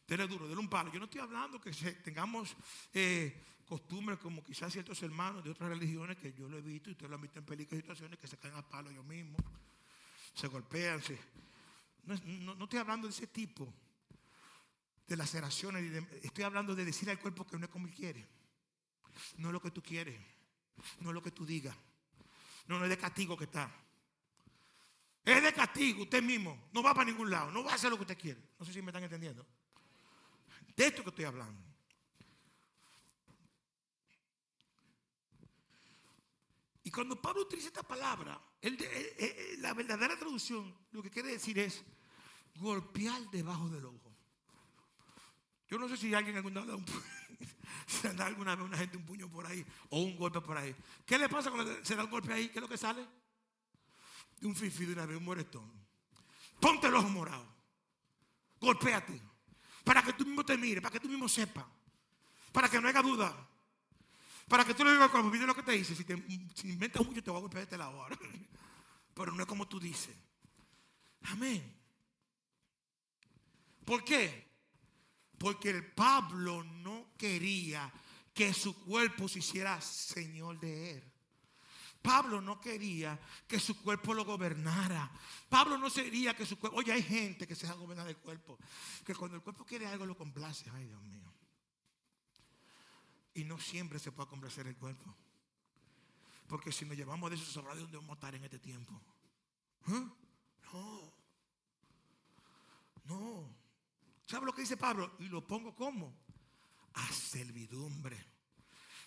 Dele 0.07 0.27
duro, 0.27 0.49
dele 0.49 0.61
un 0.61 0.69
palo. 0.69 0.93
Yo 0.93 0.99
no 0.99 1.05
estoy 1.05 1.21
hablando 1.21 1.61
que 1.61 1.71
tengamos 2.03 2.55
eh, 2.93 3.41
costumbres 3.67 4.19
como 4.19 4.43
quizás 4.45 4.73
ciertos 4.73 5.01
hermanos 5.03 5.45
de 5.45 5.51
otras 5.51 5.69
religiones 5.69 6.17
que 6.19 6.33
yo 6.33 6.49
lo 6.49 6.59
he 6.59 6.63
visto 6.63 6.91
y 6.91 6.93
ustedes 6.93 7.09
lo 7.09 7.15
han 7.17 7.23
visto 7.23 7.39
en 7.39 7.45
películas 7.45 7.79
y 7.79 7.83
situaciones 7.83 8.19
que 8.19 8.27
se 8.27 8.37
caen 8.37 8.55
a 8.57 8.69
palo 8.69 8.91
ellos 8.91 9.05
mismos, 9.05 9.41
se 10.35 10.49
golpean. 10.49 11.01
se- 11.03 11.19
no, 12.05 12.15
es- 12.15 12.25
no- 12.25 12.55
no 12.55 12.65
estoy 12.65 12.79
hablando 12.79 13.07
de 13.07 13.13
ese 13.13 13.27
tipo 13.27 13.73
de 15.07 15.17
laceraciones. 15.17 15.91
de- 15.91 16.21
estoy 16.23 16.45
hablando 16.45 16.75
de 16.75 16.85
decir 16.85 17.11
al 17.11 17.19
cuerpo 17.19 17.47
que 17.47 17.59
no 17.59 17.65
es 17.65 17.71
como 17.71 17.87
él 17.87 17.95
quiere. 17.95 18.29
No 19.39 19.49
es 19.49 19.53
lo 19.53 19.61
que 19.61 19.71
tú 19.71 19.83
quieres. 19.83 20.21
No 21.01 21.11
es 21.11 21.15
lo 21.15 21.23
que 21.23 21.31
tú 21.31 21.45
digas. 21.45 21.77
No, 22.67 22.79
no 22.79 22.85
es 22.85 22.91
de 22.91 22.97
castigo 22.99 23.37
que 23.37 23.45
está. 23.45 23.71
Es 25.25 25.43
de 25.43 25.53
castigo, 25.53 26.03
usted 26.05 26.23
mismo. 26.23 26.69
No 26.73 26.83
va 26.83 26.95
para 26.95 27.11
ningún 27.11 27.29
lado. 27.31 27.51
No 27.51 27.63
va 27.65 27.73
a 27.73 27.75
hacer 27.75 27.91
lo 27.91 27.97
que 27.97 28.03
usted 28.03 28.19
quiere. 28.19 28.41
No 28.59 28.65
sé 28.65 28.73
si 28.73 28.81
me 28.81 28.91
están 28.91 29.03
entendiendo. 29.05 29.45
De 30.77 30.87
esto 30.87 31.03
que 31.03 31.11
estoy 31.11 31.25
hablando. 31.27 31.61
Y 36.83 36.91
cuando 36.91 37.21
Pablo 37.21 37.43
utiliza 37.43 37.69
esta 37.69 37.83
palabra, 37.83 38.41
la 39.59 39.75
verdadera 39.75 40.19
traducción 40.19 40.75
lo 40.93 41.03
que 41.03 41.11
quiere 41.11 41.31
decir 41.31 41.59
es 41.59 41.83
golpear 42.57 43.23
debajo 43.31 43.69
del 43.69 43.85
ojo. 43.85 44.17
Yo 45.69 45.79
no 45.79 45.89
sé 45.89 45.97
si 45.97 46.13
alguien 46.13 46.37
alguna 46.37 46.63
vez 46.63 46.77
da 48.17 48.27
alguna 48.27 48.55
vez 48.57 48.67
una 48.67 48.77
gente 48.77 48.97
un 48.97 49.05
puño 49.05 49.29
por 49.31 49.47
ahí 49.47 49.65
o 49.91 50.01
un 50.01 50.17
golpe 50.17 50.41
por 50.41 50.57
ahí. 50.57 50.75
¿Qué 51.07 51.19
le 51.19 51.29
pasa 51.29 51.51
cuando 51.51 51.85
se 51.85 51.95
da 51.95 52.05
un 52.05 52.11
golpe 52.11 52.33
ahí? 52.33 52.49
¿Qué 52.49 52.59
es 52.59 52.63
lo 52.63 52.69
que 52.69 52.77
sale? 52.77 53.07
De 54.41 54.47
un 54.47 54.55
fifi 54.55 54.87
de 54.87 54.93
una 54.93 55.07
vez, 55.07 55.17
un 55.17 55.25
moretón. 55.25 55.71
Ponte 56.59 56.89
el 56.89 56.95
ojo 56.95 57.09
morado. 57.09 57.47
Golpéate. 58.61 59.21
Para 59.85 60.03
que 60.03 60.13
tú 60.13 60.25
mismo 60.25 60.45
te 60.45 60.57
mires, 60.57 60.83
para 60.83 60.93
que 60.93 61.01
tú 61.01 61.09
mismo 61.09 61.29
sepas. 61.29 61.65
Para 62.53 62.69
que 62.69 62.81
no 62.81 62.89
haya 62.89 63.03
duda. 63.03 63.49
Para 64.51 64.65
que 64.65 64.75
tú 64.75 64.85
le 64.85 64.91
digas 64.91 65.09
cuando 65.11 65.31
mire 65.31 65.47
lo 65.47 65.55
que 65.55 65.63
te 65.63 65.71
dice. 65.71 65.95
Si 65.95 66.03
te 66.03 66.15
inventas 66.65 67.07
mucho, 67.07 67.23
te 67.23 67.31
voy 67.31 67.39
a 67.39 67.43
golpear 67.43 67.69
de 67.69 67.79
lado 67.79 68.03
ahora. 68.03 68.19
Pero 69.15 69.31
no 69.31 69.43
es 69.45 69.49
como 69.49 69.69
tú 69.69 69.79
dices. 69.79 70.17
Amén. 71.23 71.73
¿Por 73.85 74.03
qué? 74.03 74.51
Porque 75.39 75.71
el 75.71 75.87
Pablo 75.93 76.65
no 76.65 77.13
quería 77.17 77.93
que 78.35 78.53
su 78.53 78.75
cuerpo 78.85 79.29
se 79.29 79.39
hiciera 79.39 79.81
señor 79.81 80.59
de 80.59 80.97
él. 80.97 81.13
Pablo 82.03 82.41
no 82.41 82.61
quería 82.61 83.21
que 83.47 83.61
su 83.61 83.81
cuerpo 83.81 84.15
lo 84.15 84.25
gobernara. 84.25 85.13
Pablo 85.49 85.79
no 85.79 85.89
quería 85.93 86.35
que 86.35 86.45
su 86.45 86.59
cuerpo. 86.59 86.79
Oye, 86.79 86.91
hay 86.91 87.05
gente 87.05 87.47
que 87.47 87.55
se 87.55 87.69
deja 87.69 87.79
gobernar 87.79 88.09
el 88.09 88.17
cuerpo. 88.17 88.59
Que 89.07 89.15
cuando 89.15 89.37
el 89.37 89.45
cuerpo 89.45 89.65
quiere 89.65 89.87
algo 89.87 90.07
lo 90.07 90.17
complace. 90.17 90.69
Ay, 90.75 90.87
Dios 90.87 91.01
mío. 91.03 91.33
Y 93.41 93.45
no 93.45 93.59
siempre 93.59 93.99
se 93.99 94.13
puede 94.13 94.29
complacer 94.29 94.67
el 94.67 94.77
cuerpo. 94.77 95.17
Porque 96.47 96.71
si 96.71 96.85
nos 96.85 96.95
llevamos 96.95 97.31
de 97.31 97.37
eso, 97.37 97.51
sabrá 97.51 97.75
de 97.75 97.81
dónde 97.81 97.97
vamos 97.97 98.11
a 98.11 98.15
estar 98.15 98.35
en 98.35 98.45
este 98.45 98.59
tiempo. 98.59 99.01
¿Eh? 99.89 100.07
No. 100.71 101.15
No. 103.05 103.57
¿Sabe 104.27 104.45
lo 104.45 104.53
que 104.53 104.61
dice 104.61 104.77
Pablo? 104.77 105.15
Y 105.21 105.29
lo 105.29 105.47
pongo 105.47 105.75
como 105.75 106.15
a 106.93 107.07
servidumbre. 107.13 108.23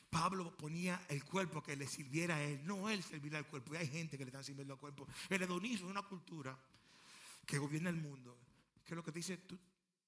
Pablo 0.10 0.58
ponía 0.58 1.06
el 1.10 1.24
cuerpo 1.24 1.62
que 1.62 1.76
le 1.76 1.86
sirviera 1.86 2.38
a 2.38 2.44
él, 2.44 2.66
no 2.66 2.90
él 2.90 3.04
servirle 3.04 3.38
al 3.38 3.46
cuerpo. 3.46 3.76
Y 3.76 3.78
hay 3.78 3.88
gente 3.88 4.18
que 4.18 4.26
le 4.26 4.30
están 4.30 4.44
sirviendo 4.44 4.74
al 4.74 4.80
cuerpo. 4.80 5.08
El 5.30 5.44
hedonismo 5.44 5.86
es 5.86 5.92
una 5.92 6.02
cultura 6.02 6.58
que 7.46 7.60
gobierna 7.60 7.92
el 7.92 7.98
mundo. 7.98 8.36
Que 8.84 8.96
lo 8.96 9.04
que 9.04 9.12
dice, 9.12 9.38
tú, 9.38 9.60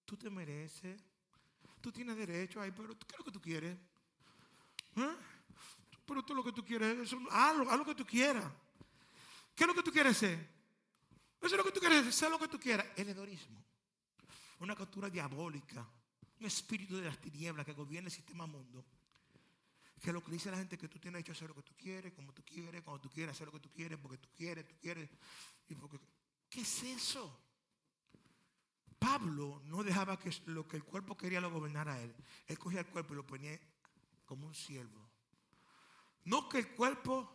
tú 0.04 0.18
te 0.18 0.32
mereces, 0.32 1.00
tú 1.80 1.92
tienes 1.92 2.18
derecho 2.18 2.60
ahí, 2.60 2.72
pero 2.72 2.98
¿qué 2.98 3.06
es 3.12 3.20
lo 3.20 3.26
que 3.26 3.32
tú 3.32 3.40
quieres? 3.40 3.78
¿Eh? 4.96 5.16
Pero 6.06 6.24
tú 6.24 6.36
lo 6.36 6.44
que 6.44 6.52
tú 6.52 6.64
quieres, 6.64 7.00
eso, 7.00 7.20
haz, 7.32 7.58
lo, 7.58 7.86
que 7.86 7.96
tú 7.96 8.06
quieras. 8.06 8.46
¿Qué 9.56 9.64
es 9.64 9.68
lo 9.68 9.74
que 9.74 9.84
tú 9.84 9.92
quieres 9.92 10.18
ser? 10.18 10.38
Eso 11.42 11.56
es 11.56 11.58
lo 11.58 11.64
que 11.64 11.72
tú 11.72 11.80
quieres 11.80 12.04
ser, 12.04 12.14
sé 12.14 12.30
lo 12.30 12.40
que 12.40 12.48
tú 12.48 12.60
quieras. 12.60 12.86
El 12.96 13.10
hedonismo 13.10 13.66
una 14.60 14.76
cultura 14.76 15.10
diabólica, 15.10 15.88
un 16.40 16.46
espíritu 16.46 16.98
de 16.98 17.06
las 17.06 17.20
tinieblas 17.20 17.66
que 17.66 17.74
gobierna 17.74 18.08
el 18.08 18.14
sistema 18.14 18.46
mundo. 18.46 18.86
Que 20.02 20.14
lo 20.14 20.24
que 20.24 20.32
dice 20.32 20.52
la 20.52 20.58
gente 20.58 20.76
es 20.76 20.82
que 20.82 20.88
tú 20.88 21.00
tienes 21.00 21.22
hecho 21.22 21.32
hacer 21.32 21.50
lo 21.50 21.56
que 21.56 21.64
tú 21.64 21.74
quieres, 21.76 22.14
como 22.14 22.34
tú 22.34 22.44
quieres, 22.44 22.84
cuando 22.84 23.02
tú 23.02 23.10
quieres 23.10 23.36
hacer 23.36 23.48
lo 23.48 23.54
que 23.54 23.60
tú 23.60 23.72
quieres, 23.72 23.98
porque 23.98 24.18
tú 24.18 24.30
quieres, 24.36 24.68
tú 24.68 24.76
quieres. 24.80 25.10
Y 25.68 25.76
porque, 25.76 26.00
¿Qué 26.50 26.62
es 26.62 26.84
eso? 26.84 27.42
Pablo 29.00 29.62
no 29.66 29.84
dejaba 29.84 30.20
que 30.20 30.32
lo 30.46 30.68
que 30.68 30.78
el 30.78 30.84
cuerpo 30.84 31.18
quería 31.18 31.42
lo 31.42 31.52
gobernara 31.52 31.96
a 31.96 32.02
él. 32.02 32.14
Él 32.48 32.60
cogía 32.60 32.82
el 32.82 32.88
cuerpo 32.88 33.14
y 33.14 33.18
lo 33.18 33.26
ponía 33.26 33.60
como 34.26 34.48
un 34.48 34.54
siervo. 34.54 35.10
No 36.24 36.50
que 36.50 36.60
el 36.60 36.76
cuerpo 36.76 37.32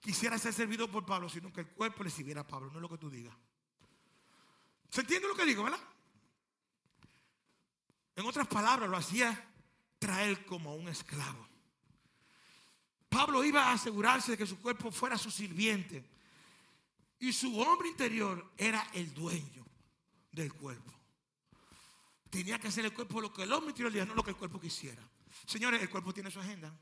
quisiera 0.00 0.38
ser 0.38 0.52
servido 0.52 0.90
por 0.90 1.06
Pablo, 1.06 1.28
sino 1.28 1.52
que 1.52 1.62
el 1.62 1.68
cuerpo 1.68 2.04
le 2.04 2.10
sirviera 2.10 2.42
a 2.42 2.46
Pablo, 2.46 2.70
no 2.70 2.76
es 2.76 2.82
lo 2.82 2.88
que 2.88 2.98
tú 2.98 3.08
digas. 3.08 3.34
¿Se 4.90 5.00
entiende 5.00 5.26
lo 5.26 5.34
que 5.34 5.46
digo, 5.46 5.64
verdad? 5.64 5.80
En 8.16 8.26
otras 8.26 8.46
palabras, 8.46 8.88
lo 8.88 8.96
hacía 8.96 9.50
traer 9.98 10.44
como 10.44 10.74
un 10.76 10.88
esclavo. 10.88 11.48
Pablo 13.08 13.44
iba 13.44 13.64
a 13.64 13.72
asegurarse 13.72 14.32
de 14.32 14.38
que 14.38 14.46
su 14.46 14.60
cuerpo 14.60 14.90
fuera 14.90 15.16
su 15.16 15.30
sirviente. 15.30 16.04
Y 17.20 17.32
su 17.32 17.58
hombre 17.58 17.88
interior 17.88 18.52
era 18.58 18.86
el 18.92 19.14
dueño 19.14 19.64
del 20.30 20.52
cuerpo. 20.52 20.92
Tenía 22.28 22.58
que 22.58 22.68
hacer 22.68 22.84
el 22.84 22.92
cuerpo 22.92 23.20
lo 23.20 23.32
que 23.32 23.44
el 23.44 23.52
hombre 23.52 23.70
interior 23.70 23.92
le 23.92 24.04
no 24.04 24.14
lo 24.14 24.24
que 24.24 24.30
el 24.30 24.36
cuerpo 24.36 24.60
quisiera. 24.60 25.02
Señores, 25.46 25.82
el 25.82 25.90
cuerpo 25.90 26.14
tiene 26.14 26.30
su 26.30 26.40
agenda. 26.40 26.76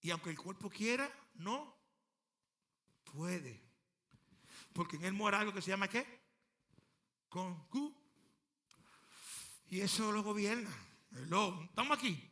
Y 0.00 0.10
aunque 0.10 0.30
el 0.30 0.38
cuerpo 0.38 0.70
quiera, 0.70 1.10
no 1.34 1.76
puede. 3.04 3.60
Porque 4.72 4.96
en 4.96 5.04
él 5.04 5.12
mora 5.12 5.40
algo 5.40 5.52
que 5.52 5.62
se 5.62 5.70
llama 5.70 5.88
¿qué? 5.88 6.06
Con 7.28 7.66
Q. 7.68 7.94
Y 9.68 9.80
eso 9.80 10.12
lo 10.12 10.22
gobierna. 10.22 10.70
El 11.12 11.28
lobo. 11.28 11.62
Estamos 11.64 11.98
aquí. 11.98 12.30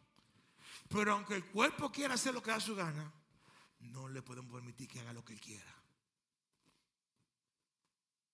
Pero 0.89 1.13
aunque 1.13 1.35
el 1.35 1.45
cuerpo 1.47 1.91
quiera 1.91 2.15
hacer 2.15 2.35
lo 2.35 2.43
que 2.43 2.51
da 2.51 2.61
su 2.61 2.77
gana, 2.77 3.13
no 3.81 4.09
le 4.09 4.23
podemos 4.23 4.53
permitir 4.53 4.89
que 4.89 5.01
haga 5.01 5.13
lo 5.13 5.25
que 5.25 5.33
él 5.33 5.41
quiera. 5.41 5.75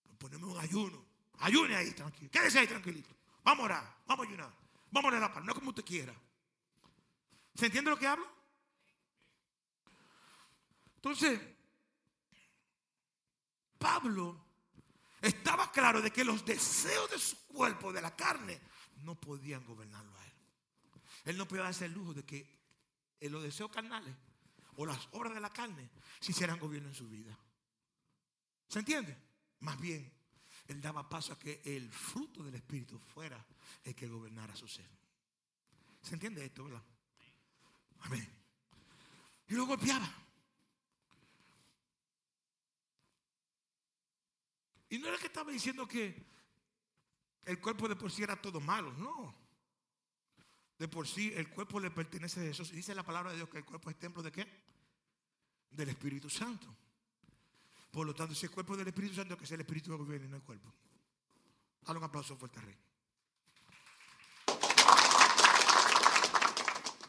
Lo 0.05 0.15
ponemos 0.19 0.55
en 0.55 0.61
ayuno. 0.61 1.05
Ayune 1.39 1.77
ahí, 1.77 1.93
tranquilo. 1.93 2.31
Quédese 2.31 2.59
ahí 2.59 2.67
tranquilito. 2.67 3.09
Vamos 3.43 3.63
a 3.63 3.65
orar. 3.65 3.97
Vamos 4.07 4.27
a 4.27 4.29
ayunar. 4.29 4.60
Vamos 4.91 5.13
a 5.13 5.21
la 5.21 5.33
paz. 5.33 5.45
No 5.45 5.55
como 5.55 5.71
usted 5.71 5.85
quiera. 5.85 6.15
¿Se 7.55 7.67
entiende 7.67 7.91
lo 7.91 7.99
que 7.99 8.07
hablo? 8.07 8.27
Entonces, 10.97 11.41
Pablo 13.79 14.45
estaba 15.23 15.71
claro 15.73 16.03
de 16.03 16.11
que 16.11 16.25
los 16.25 16.45
deseos 16.45 17.11
de 17.11 17.19
su 17.19 17.37
cuerpo, 17.47 17.93
de 17.93 18.03
la 18.03 18.15
carne, 18.15 18.61
no 19.03 19.15
podían 19.15 19.65
gobernarlo 19.65 20.17
a 20.19 20.25
él. 20.27 20.33
Él 21.25 21.39
no 21.39 21.47
podía 21.47 21.65
darse 21.65 21.87
el 21.87 21.93
lujo 21.93 22.15
de 22.15 22.25
que 22.25 22.61
en 23.21 23.33
los 23.33 23.43
deseos 23.43 23.71
carnales 23.71 24.15
o 24.77 24.87
las 24.87 25.09
obras 25.13 25.35
de 25.35 25.41
la 25.41 25.51
carne 25.51 25.91
se 26.21 26.33
hicieran 26.33 26.59
gobierno 26.59 26.89
en 26.89 26.95
su 26.95 27.09
vida. 27.09 27.39
¿Se 28.69 28.79
entiende? 28.79 29.17
Más 29.61 29.79
bien, 29.81 30.11
él 30.71 30.81
daba 30.81 31.09
paso 31.09 31.33
a 31.33 31.39
que 31.39 31.61
el 31.65 31.91
fruto 31.91 32.45
del 32.45 32.55
Espíritu 32.55 32.97
fuera 32.97 33.45
el 33.83 33.93
que 33.93 34.07
gobernara 34.07 34.55
su 34.55 34.69
ser. 34.69 34.89
¿Se 36.01 36.15
entiende 36.15 36.45
esto, 36.45 36.63
verdad? 36.63 36.83
Amén. 38.03 38.29
Y 39.49 39.55
lo 39.55 39.67
golpeaba. 39.67 40.09
Y 44.91 44.99
no 44.99 45.09
era 45.09 45.19
que 45.19 45.27
estaba 45.27 45.51
diciendo 45.51 45.89
que 45.89 46.25
el 47.47 47.61
cuerpo 47.61 47.89
de 47.89 47.97
por 47.97 48.13
sí 48.13 48.23
era 48.23 48.41
todo 48.41 48.61
malo, 48.61 48.93
no. 48.93 49.35
De 50.79 50.87
por 50.87 51.09
sí 51.09 51.33
el 51.35 51.51
cuerpo 51.51 51.81
le 51.81 51.91
pertenece 51.91 52.41
a 52.41 52.45
Jesús. 52.45 52.71
Y 52.71 52.77
dice 52.77 52.95
la 52.95 53.03
palabra 53.03 53.33
de 53.33 53.39
Dios 53.39 53.49
que 53.49 53.59
el 53.59 53.65
cuerpo 53.65 53.91
es 53.91 53.99
templo 53.99 54.23
de 54.23 54.31
qué? 54.31 54.47
Del 55.69 55.89
Espíritu 55.89 56.31
Santo. 56.31 56.73
Por 57.91 58.07
lo 58.07 58.15
tanto, 58.15 58.35
el 58.41 58.51
cuerpo 58.51 58.77
del 58.77 58.89
Espíritu 58.89 59.17
Santo, 59.17 59.37
que 59.37 59.45
es 59.45 59.51
el 59.51 59.61
Espíritu 59.61 59.97
que 59.99 60.11
viene, 60.11 60.29
no 60.29 60.37
el 60.37 60.43
cuerpo. 60.43 60.73
Dale 61.83 61.99
un 61.99 62.05
aplauso 62.05 62.37
fuerte 62.37 62.61
al 62.61 62.67
rey. 62.67 62.79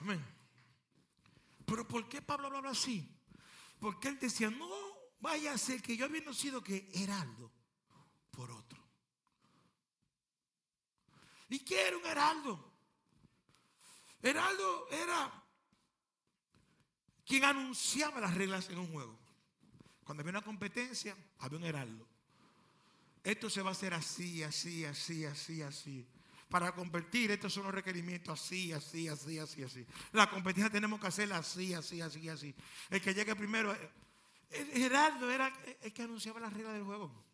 Amén. 0.01 0.25
Pero 1.65 1.87
¿por 1.87 2.09
qué 2.09 2.21
Pablo 2.21 2.47
hablaba 2.47 2.71
así? 2.71 3.07
Porque 3.79 4.07
él 4.07 4.19
decía, 4.19 4.49
no 4.49 4.69
vaya 5.19 5.53
a 5.53 5.57
ser 5.57 5.81
que 5.81 5.95
yo 5.95 6.05
habiendo 6.05 6.33
sido 6.33 6.63
que 6.63 6.89
heraldo 6.93 7.51
por 8.31 8.49
otro. 8.49 8.81
¿Y 11.49 11.59
qué 11.59 11.87
era 11.87 11.97
un 11.97 12.05
heraldo? 12.05 12.73
Heraldo 14.21 14.87
era 14.89 15.43
quien 17.25 17.43
anunciaba 17.43 18.19
las 18.19 18.33
reglas 18.33 18.69
en 18.69 18.79
un 18.79 18.91
juego. 18.91 19.20
Cuando 20.03 20.21
había 20.21 20.31
una 20.31 20.41
competencia, 20.41 21.15
había 21.39 21.57
un 21.57 21.65
heraldo. 21.65 22.07
Esto 23.23 23.49
se 23.49 23.61
va 23.61 23.69
a 23.69 23.71
hacer 23.73 23.93
así, 23.93 24.43
así, 24.43 24.83
así, 24.85 25.25
así, 25.25 25.61
así. 25.61 26.07
Para 26.49 26.73
competir, 26.73 27.31
estos 27.31 27.53
son 27.53 27.63
los 27.63 27.73
requerimientos 27.73 28.41
así, 28.41 28.73
así, 28.73 29.07
así, 29.07 29.39
así, 29.39 29.63
así. 29.63 29.85
La 30.11 30.29
competencia 30.29 30.69
tenemos 30.69 30.99
que 30.99 31.07
hacerla 31.07 31.37
así, 31.37 31.73
así, 31.73 32.01
así, 32.01 32.27
así. 32.27 32.53
El 32.89 33.01
que 33.01 33.13
llegue 33.13 33.35
primero, 33.35 33.73
eh, 33.73 33.89
el 34.49 34.67
Gerardo 34.71 35.31
era 35.31 35.53
el 35.81 35.93
que 35.93 36.01
anunciaba 36.01 36.39
las 36.39 36.51
reglas 36.51 36.73
del 36.73 36.83
juego. 36.83 37.31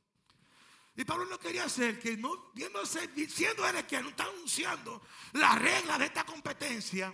Y 0.95 1.05
Pablo 1.05 1.25
no 1.25 1.39
quería 1.39 1.63
hacer 1.63 1.99
que, 1.99 2.17
no, 2.17 2.51
viéndose, 2.53 3.09
siendo 3.29 3.67
él 3.67 3.85
que 3.85 3.97
está 3.97 4.23
anunciando 4.25 5.01
las 5.33 5.61
reglas 5.61 5.99
de 5.99 6.05
esta 6.05 6.25
competencia, 6.25 7.13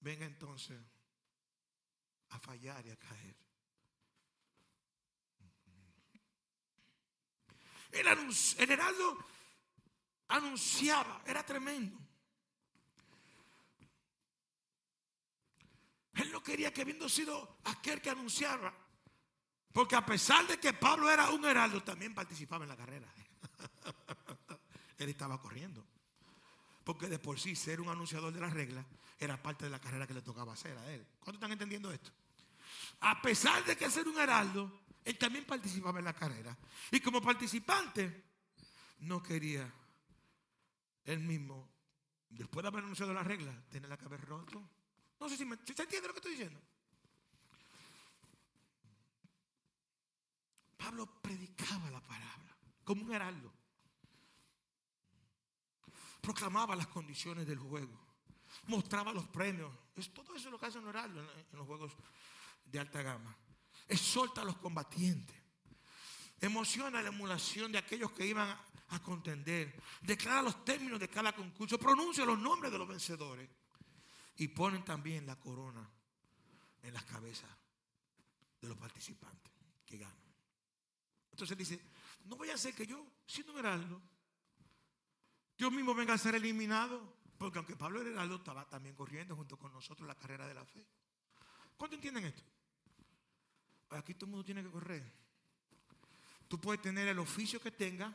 venga 0.00 0.24
entonces 0.24 0.80
a 2.30 2.38
fallar 2.38 2.86
y 2.86 2.90
a 2.90 2.96
caer. 2.96 3.41
El, 7.92 8.70
heraldo 8.70 9.18
anunciaba, 10.28 11.22
era 11.26 11.44
tremendo. 11.44 11.98
Él 16.14 16.32
no 16.32 16.42
quería 16.42 16.72
que 16.72 16.82
habiendo 16.82 17.08
sido 17.08 17.58
aquel 17.64 18.00
que 18.00 18.10
anunciaba, 18.10 18.72
porque 19.72 19.96
a 19.96 20.04
pesar 20.04 20.46
de 20.46 20.58
que 20.58 20.72
Pablo 20.72 21.10
era 21.10 21.30
un 21.30 21.44
heraldo, 21.44 21.82
también 21.82 22.14
participaba 22.14 22.64
en 22.64 22.70
la 22.70 22.76
carrera. 22.76 23.08
Él 24.98 25.08
estaba 25.08 25.40
corriendo. 25.40 25.84
Porque 26.84 27.08
de 27.08 27.18
por 27.18 27.38
sí 27.38 27.54
ser 27.54 27.80
un 27.80 27.88
anunciador 27.88 28.32
de 28.32 28.40
las 28.40 28.52
reglas 28.52 28.84
era 29.18 29.40
parte 29.40 29.64
de 29.66 29.70
la 29.70 29.80
carrera 29.80 30.06
que 30.06 30.14
le 30.14 30.22
tocaba 30.22 30.52
hacer 30.52 30.76
a 30.76 30.90
él. 30.90 31.06
¿Cuántos 31.20 31.34
están 31.34 31.52
entendiendo 31.52 31.92
esto? 31.92 32.10
A 33.00 33.22
pesar 33.22 33.64
de 33.64 33.76
que 33.76 33.88
ser 33.88 34.08
un 34.08 34.18
heraldo, 34.18 34.80
él 35.04 35.18
también 35.18 35.44
participaba 35.44 35.98
en 35.98 36.04
la 36.04 36.12
carrera. 36.12 36.56
Y 36.90 37.00
como 37.00 37.20
participante, 37.20 38.24
no 39.00 39.22
quería 39.22 39.72
él 41.04 41.20
mismo, 41.20 41.68
después 42.28 42.62
de 42.62 42.68
haber 42.68 42.84
anunciado 42.84 43.12
las 43.12 43.26
reglas, 43.26 43.54
tener 43.68 43.88
la 43.88 43.96
cabeza 43.96 44.24
roto. 44.24 44.62
No 45.18 45.28
sé 45.28 45.36
si, 45.36 45.44
me, 45.44 45.56
se 45.56 45.82
entiende 45.82 46.08
lo 46.08 46.14
que 46.14 46.18
estoy 46.18 46.32
diciendo. 46.32 46.60
Pablo 50.76 51.06
predicaba 51.20 51.90
la 51.90 52.00
palabra 52.00 52.56
como 52.84 53.04
un 53.04 53.12
heraldo. 53.12 53.52
Proclamaba 56.20 56.76
las 56.76 56.86
condiciones 56.86 57.46
del 57.46 57.58
juego. 57.58 57.98
Mostraba 58.66 59.12
los 59.12 59.26
premios. 59.28 59.72
Es, 59.96 60.12
todo 60.12 60.36
eso 60.36 60.48
es 60.48 60.52
lo 60.52 60.58
que 60.58 60.66
hacen 60.66 60.82
los 60.82 60.90
heraldos 60.90 61.28
en, 61.34 61.40
en 61.40 61.58
los 61.58 61.66
juegos 61.66 61.92
de 62.64 62.78
alta 62.78 63.02
gama. 63.02 63.36
Exhorta 63.92 64.40
a 64.40 64.44
los 64.44 64.56
combatientes. 64.56 65.36
Emociona 66.40 67.02
la 67.02 67.10
emulación 67.10 67.70
de 67.70 67.78
aquellos 67.78 68.10
que 68.12 68.26
iban 68.26 68.48
a, 68.48 69.02
contender. 69.02 69.78
Declara 70.00 70.42
los 70.42 70.64
términos 70.64 70.98
de 70.98 71.08
cada 71.08 71.32
concurso. 71.32 71.78
Pronuncia 71.78 72.24
los 72.24 72.38
nombres 72.38 72.72
de 72.72 72.78
los 72.78 72.88
vencedores. 72.88 73.48
Y 74.36 74.48
ponen 74.48 74.82
también 74.82 75.26
la 75.26 75.38
corona 75.38 75.86
en 76.82 76.94
las 76.94 77.04
cabezas 77.04 77.50
de 78.60 78.68
los 78.68 78.78
participantes 78.78 79.52
que 79.84 79.98
ganan. 79.98 80.16
Entonces 81.30 81.56
dice, 81.56 81.80
no 82.24 82.36
voy 82.36 82.48
a 82.48 82.54
hacer 82.54 82.74
que 82.74 82.86
yo, 82.86 83.06
siendo 83.26 83.58
heraldo, 83.58 84.00
yo 85.58 85.70
mismo 85.70 85.94
venga 85.94 86.14
a 86.14 86.18
ser 86.18 86.34
eliminado. 86.34 87.20
Porque 87.36 87.58
aunque 87.58 87.76
Pablo 87.76 88.00
era 88.00 88.10
heraldo, 88.10 88.36
estaba 88.36 88.66
también 88.68 88.94
corriendo 88.94 89.36
junto 89.36 89.58
con 89.58 89.70
nosotros 89.72 90.06
la 90.06 90.14
carrera 90.14 90.46
de 90.46 90.54
la 90.54 90.64
fe. 90.64 90.86
¿Cuánto 91.76 91.96
entienden 91.96 92.24
esto? 92.24 92.42
Aquí 93.96 94.14
todo 94.14 94.26
el 94.26 94.30
mundo 94.32 94.44
tiene 94.44 94.62
que 94.62 94.70
correr. 94.70 95.02
Tú 96.48 96.60
puedes 96.60 96.82
tener 96.82 97.08
el 97.08 97.18
oficio 97.18 97.60
que 97.60 97.70
tenga, 97.70 98.14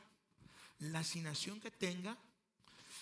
la 0.79 0.99
asignación 0.99 1.59
que 1.59 1.71
tenga, 1.71 2.15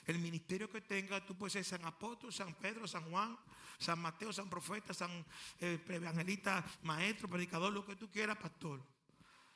el 0.06 0.20
ministerio 0.20 0.70
que 0.70 0.82
tenga. 0.82 1.26
Tú 1.26 1.36
puedes 1.36 1.54
ser 1.54 1.66
San 1.66 1.84
Apóstol, 1.86 2.32
San 2.32 2.54
Pedro, 2.56 2.88
San 2.88 3.10
Juan, 3.12 3.38
San 3.78 4.00
Mateo, 4.00 4.32
San 4.32 4.50
Profeta, 4.50 4.94
San 4.94 5.26
eh, 5.60 5.84
Evangelista, 5.90 6.64
Maestro, 6.84 7.30
Predicador, 7.30 7.74
lo 7.74 7.86
que 7.86 7.96
tú 7.96 8.10
quieras, 8.10 8.38
Pastor. 8.38 8.82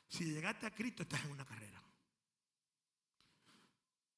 Si 0.08 0.24
llegaste 0.24 0.66
a 0.66 0.74
Cristo, 0.74 1.02
estás 1.02 1.24
en 1.24 1.30
una 1.30 1.46
carrera. 1.46 1.82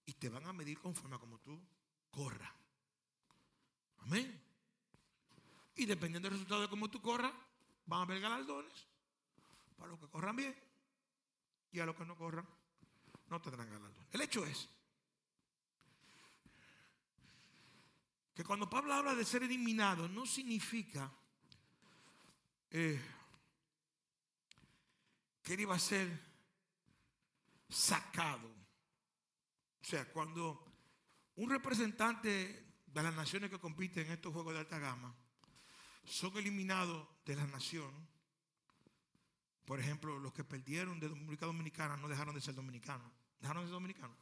Y 0.06 0.14
te 0.14 0.28
van 0.28 0.46
a 0.46 0.52
medir 0.52 0.78
conforme 0.80 1.16
a 1.16 1.18
como 1.18 1.38
tú 1.38 1.60
corras. 2.10 2.50
Amén. 3.98 4.42
Y 5.76 5.86
dependiendo 5.86 6.28
del 6.28 6.38
resultado 6.38 6.62
de 6.62 6.68
cómo 6.68 6.90
tú 6.90 7.00
corras, 7.00 7.32
van 7.86 8.00
a 8.00 8.02
haber 8.02 8.20
galardones 8.20 8.91
para 9.82 9.90
los 9.90 10.00
que 10.00 10.08
corran 10.08 10.36
bien 10.36 10.54
y 11.72 11.80
a 11.80 11.86
los 11.86 11.96
que 11.96 12.04
no 12.04 12.16
corran 12.16 12.46
no 13.26 13.42
tendrán 13.42 13.68
galardones. 13.68 14.06
El 14.12 14.20
hecho 14.20 14.46
es 14.46 14.68
que 18.32 18.44
cuando 18.44 18.70
Pablo 18.70 18.94
habla 18.94 19.16
de 19.16 19.24
ser 19.24 19.42
eliminado, 19.42 20.08
no 20.08 20.24
significa 20.24 21.10
eh, 22.70 23.02
que 25.42 25.54
él 25.54 25.60
iba 25.60 25.74
a 25.74 25.80
ser 25.80 26.16
sacado. 27.68 28.46
O 28.46 29.84
sea, 29.84 30.08
cuando 30.12 30.64
un 31.34 31.50
representante 31.50 32.76
de 32.86 33.02
las 33.02 33.14
naciones 33.14 33.50
que 33.50 33.58
compiten 33.58 34.06
en 34.06 34.12
estos 34.12 34.32
juegos 34.32 34.54
de 34.54 34.60
alta 34.60 34.78
gama 34.78 35.12
son 36.04 36.36
eliminados 36.36 37.08
de 37.24 37.34
la 37.34 37.48
nación, 37.48 38.11
por 39.64 39.78
ejemplo, 39.78 40.18
los 40.18 40.32
que 40.32 40.44
perdieron 40.44 40.98
de 40.98 41.08
República 41.08 41.46
Dominicana 41.46 41.96
no 41.96 42.08
dejaron 42.08 42.34
de 42.34 42.40
ser 42.40 42.54
dominicanos. 42.54 43.10
¿Dejaron 43.40 43.62
de 43.62 43.68
ser 43.68 43.74
dominicanos? 43.74 44.16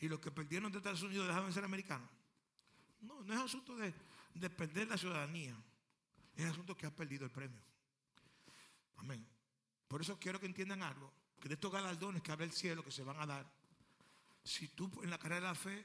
Y 0.00 0.08
los 0.08 0.20
que 0.20 0.30
perdieron 0.30 0.70
de 0.70 0.78
Estados 0.78 1.02
Unidos 1.02 1.26
dejaron 1.26 1.48
de 1.48 1.52
ser 1.52 1.64
americanos. 1.64 2.08
No, 3.00 3.22
no 3.22 3.34
es 3.34 3.40
asunto 3.40 3.76
de, 3.76 3.92
de 4.34 4.50
perder 4.50 4.88
la 4.88 4.96
ciudadanía. 4.96 5.56
Es 6.36 6.46
asunto 6.46 6.76
que 6.76 6.86
has 6.86 6.92
perdido 6.92 7.24
el 7.24 7.30
premio. 7.30 7.60
Amén. 8.96 9.26
Por 9.88 10.00
eso 10.00 10.18
quiero 10.18 10.40
que 10.40 10.46
entiendan 10.46 10.82
algo. 10.82 11.12
Que 11.40 11.48
de 11.48 11.54
estos 11.54 11.72
galardones 11.72 12.22
que 12.22 12.32
habla 12.32 12.44
el 12.44 12.52
cielo 12.52 12.82
que 12.82 12.90
se 12.90 13.04
van 13.04 13.20
a 13.20 13.26
dar, 13.26 13.46
si 14.42 14.68
tú 14.68 14.90
en 15.02 15.10
la 15.10 15.18
carrera 15.18 15.40
de 15.40 15.46
la 15.48 15.54
fe 15.54 15.84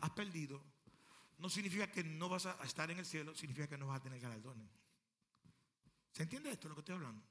has 0.00 0.10
perdido, 0.10 0.62
no 1.38 1.48
significa 1.48 1.90
que 1.90 2.02
no 2.04 2.28
vas 2.28 2.46
a 2.46 2.62
estar 2.64 2.90
en 2.90 2.98
el 2.98 3.06
cielo, 3.06 3.34
significa 3.34 3.68
que 3.68 3.78
no 3.78 3.86
vas 3.86 4.00
a 4.00 4.02
tener 4.02 4.20
galardones. 4.20 4.68
¿Se 6.12 6.22
entiende 6.22 6.50
esto 6.50 6.68
lo 6.68 6.74
que 6.74 6.80
estoy 6.80 6.94
hablando? 6.94 7.22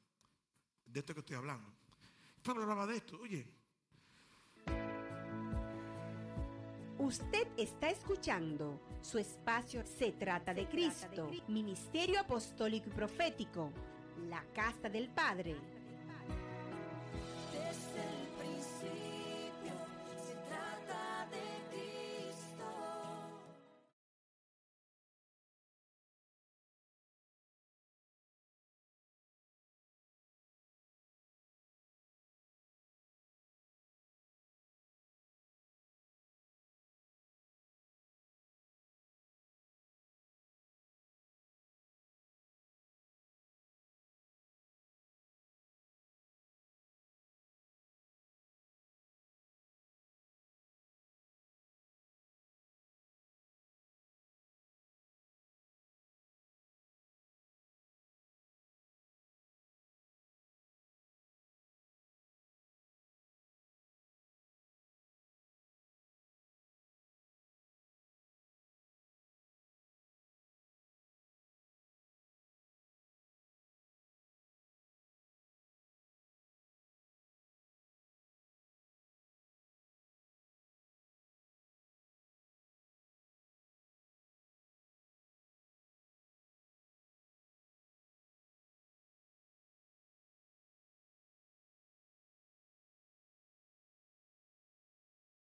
De 0.85 0.99
esto 0.99 1.13
que 1.13 1.19
estoy 1.19 1.35
hablando. 1.35 1.71
Pablo 2.43 2.63
hablaba 2.63 2.87
de 2.87 2.97
esto. 2.97 3.19
Oye, 3.19 3.47
Usted 6.97 7.47
está 7.57 7.89
escuchando 7.89 8.79
su 9.01 9.19
espacio 9.19 9.83
Se 9.85 10.13
trata 10.13 10.53
de 10.53 10.67
Cristo, 10.67 11.29
Ministerio 11.47 12.19
Apostólico 12.19 12.89
y 12.89 12.93
Profético, 12.93 13.71
la 14.29 14.43
Casa 14.53 14.89
del 14.89 15.09
Padre. 15.09 15.55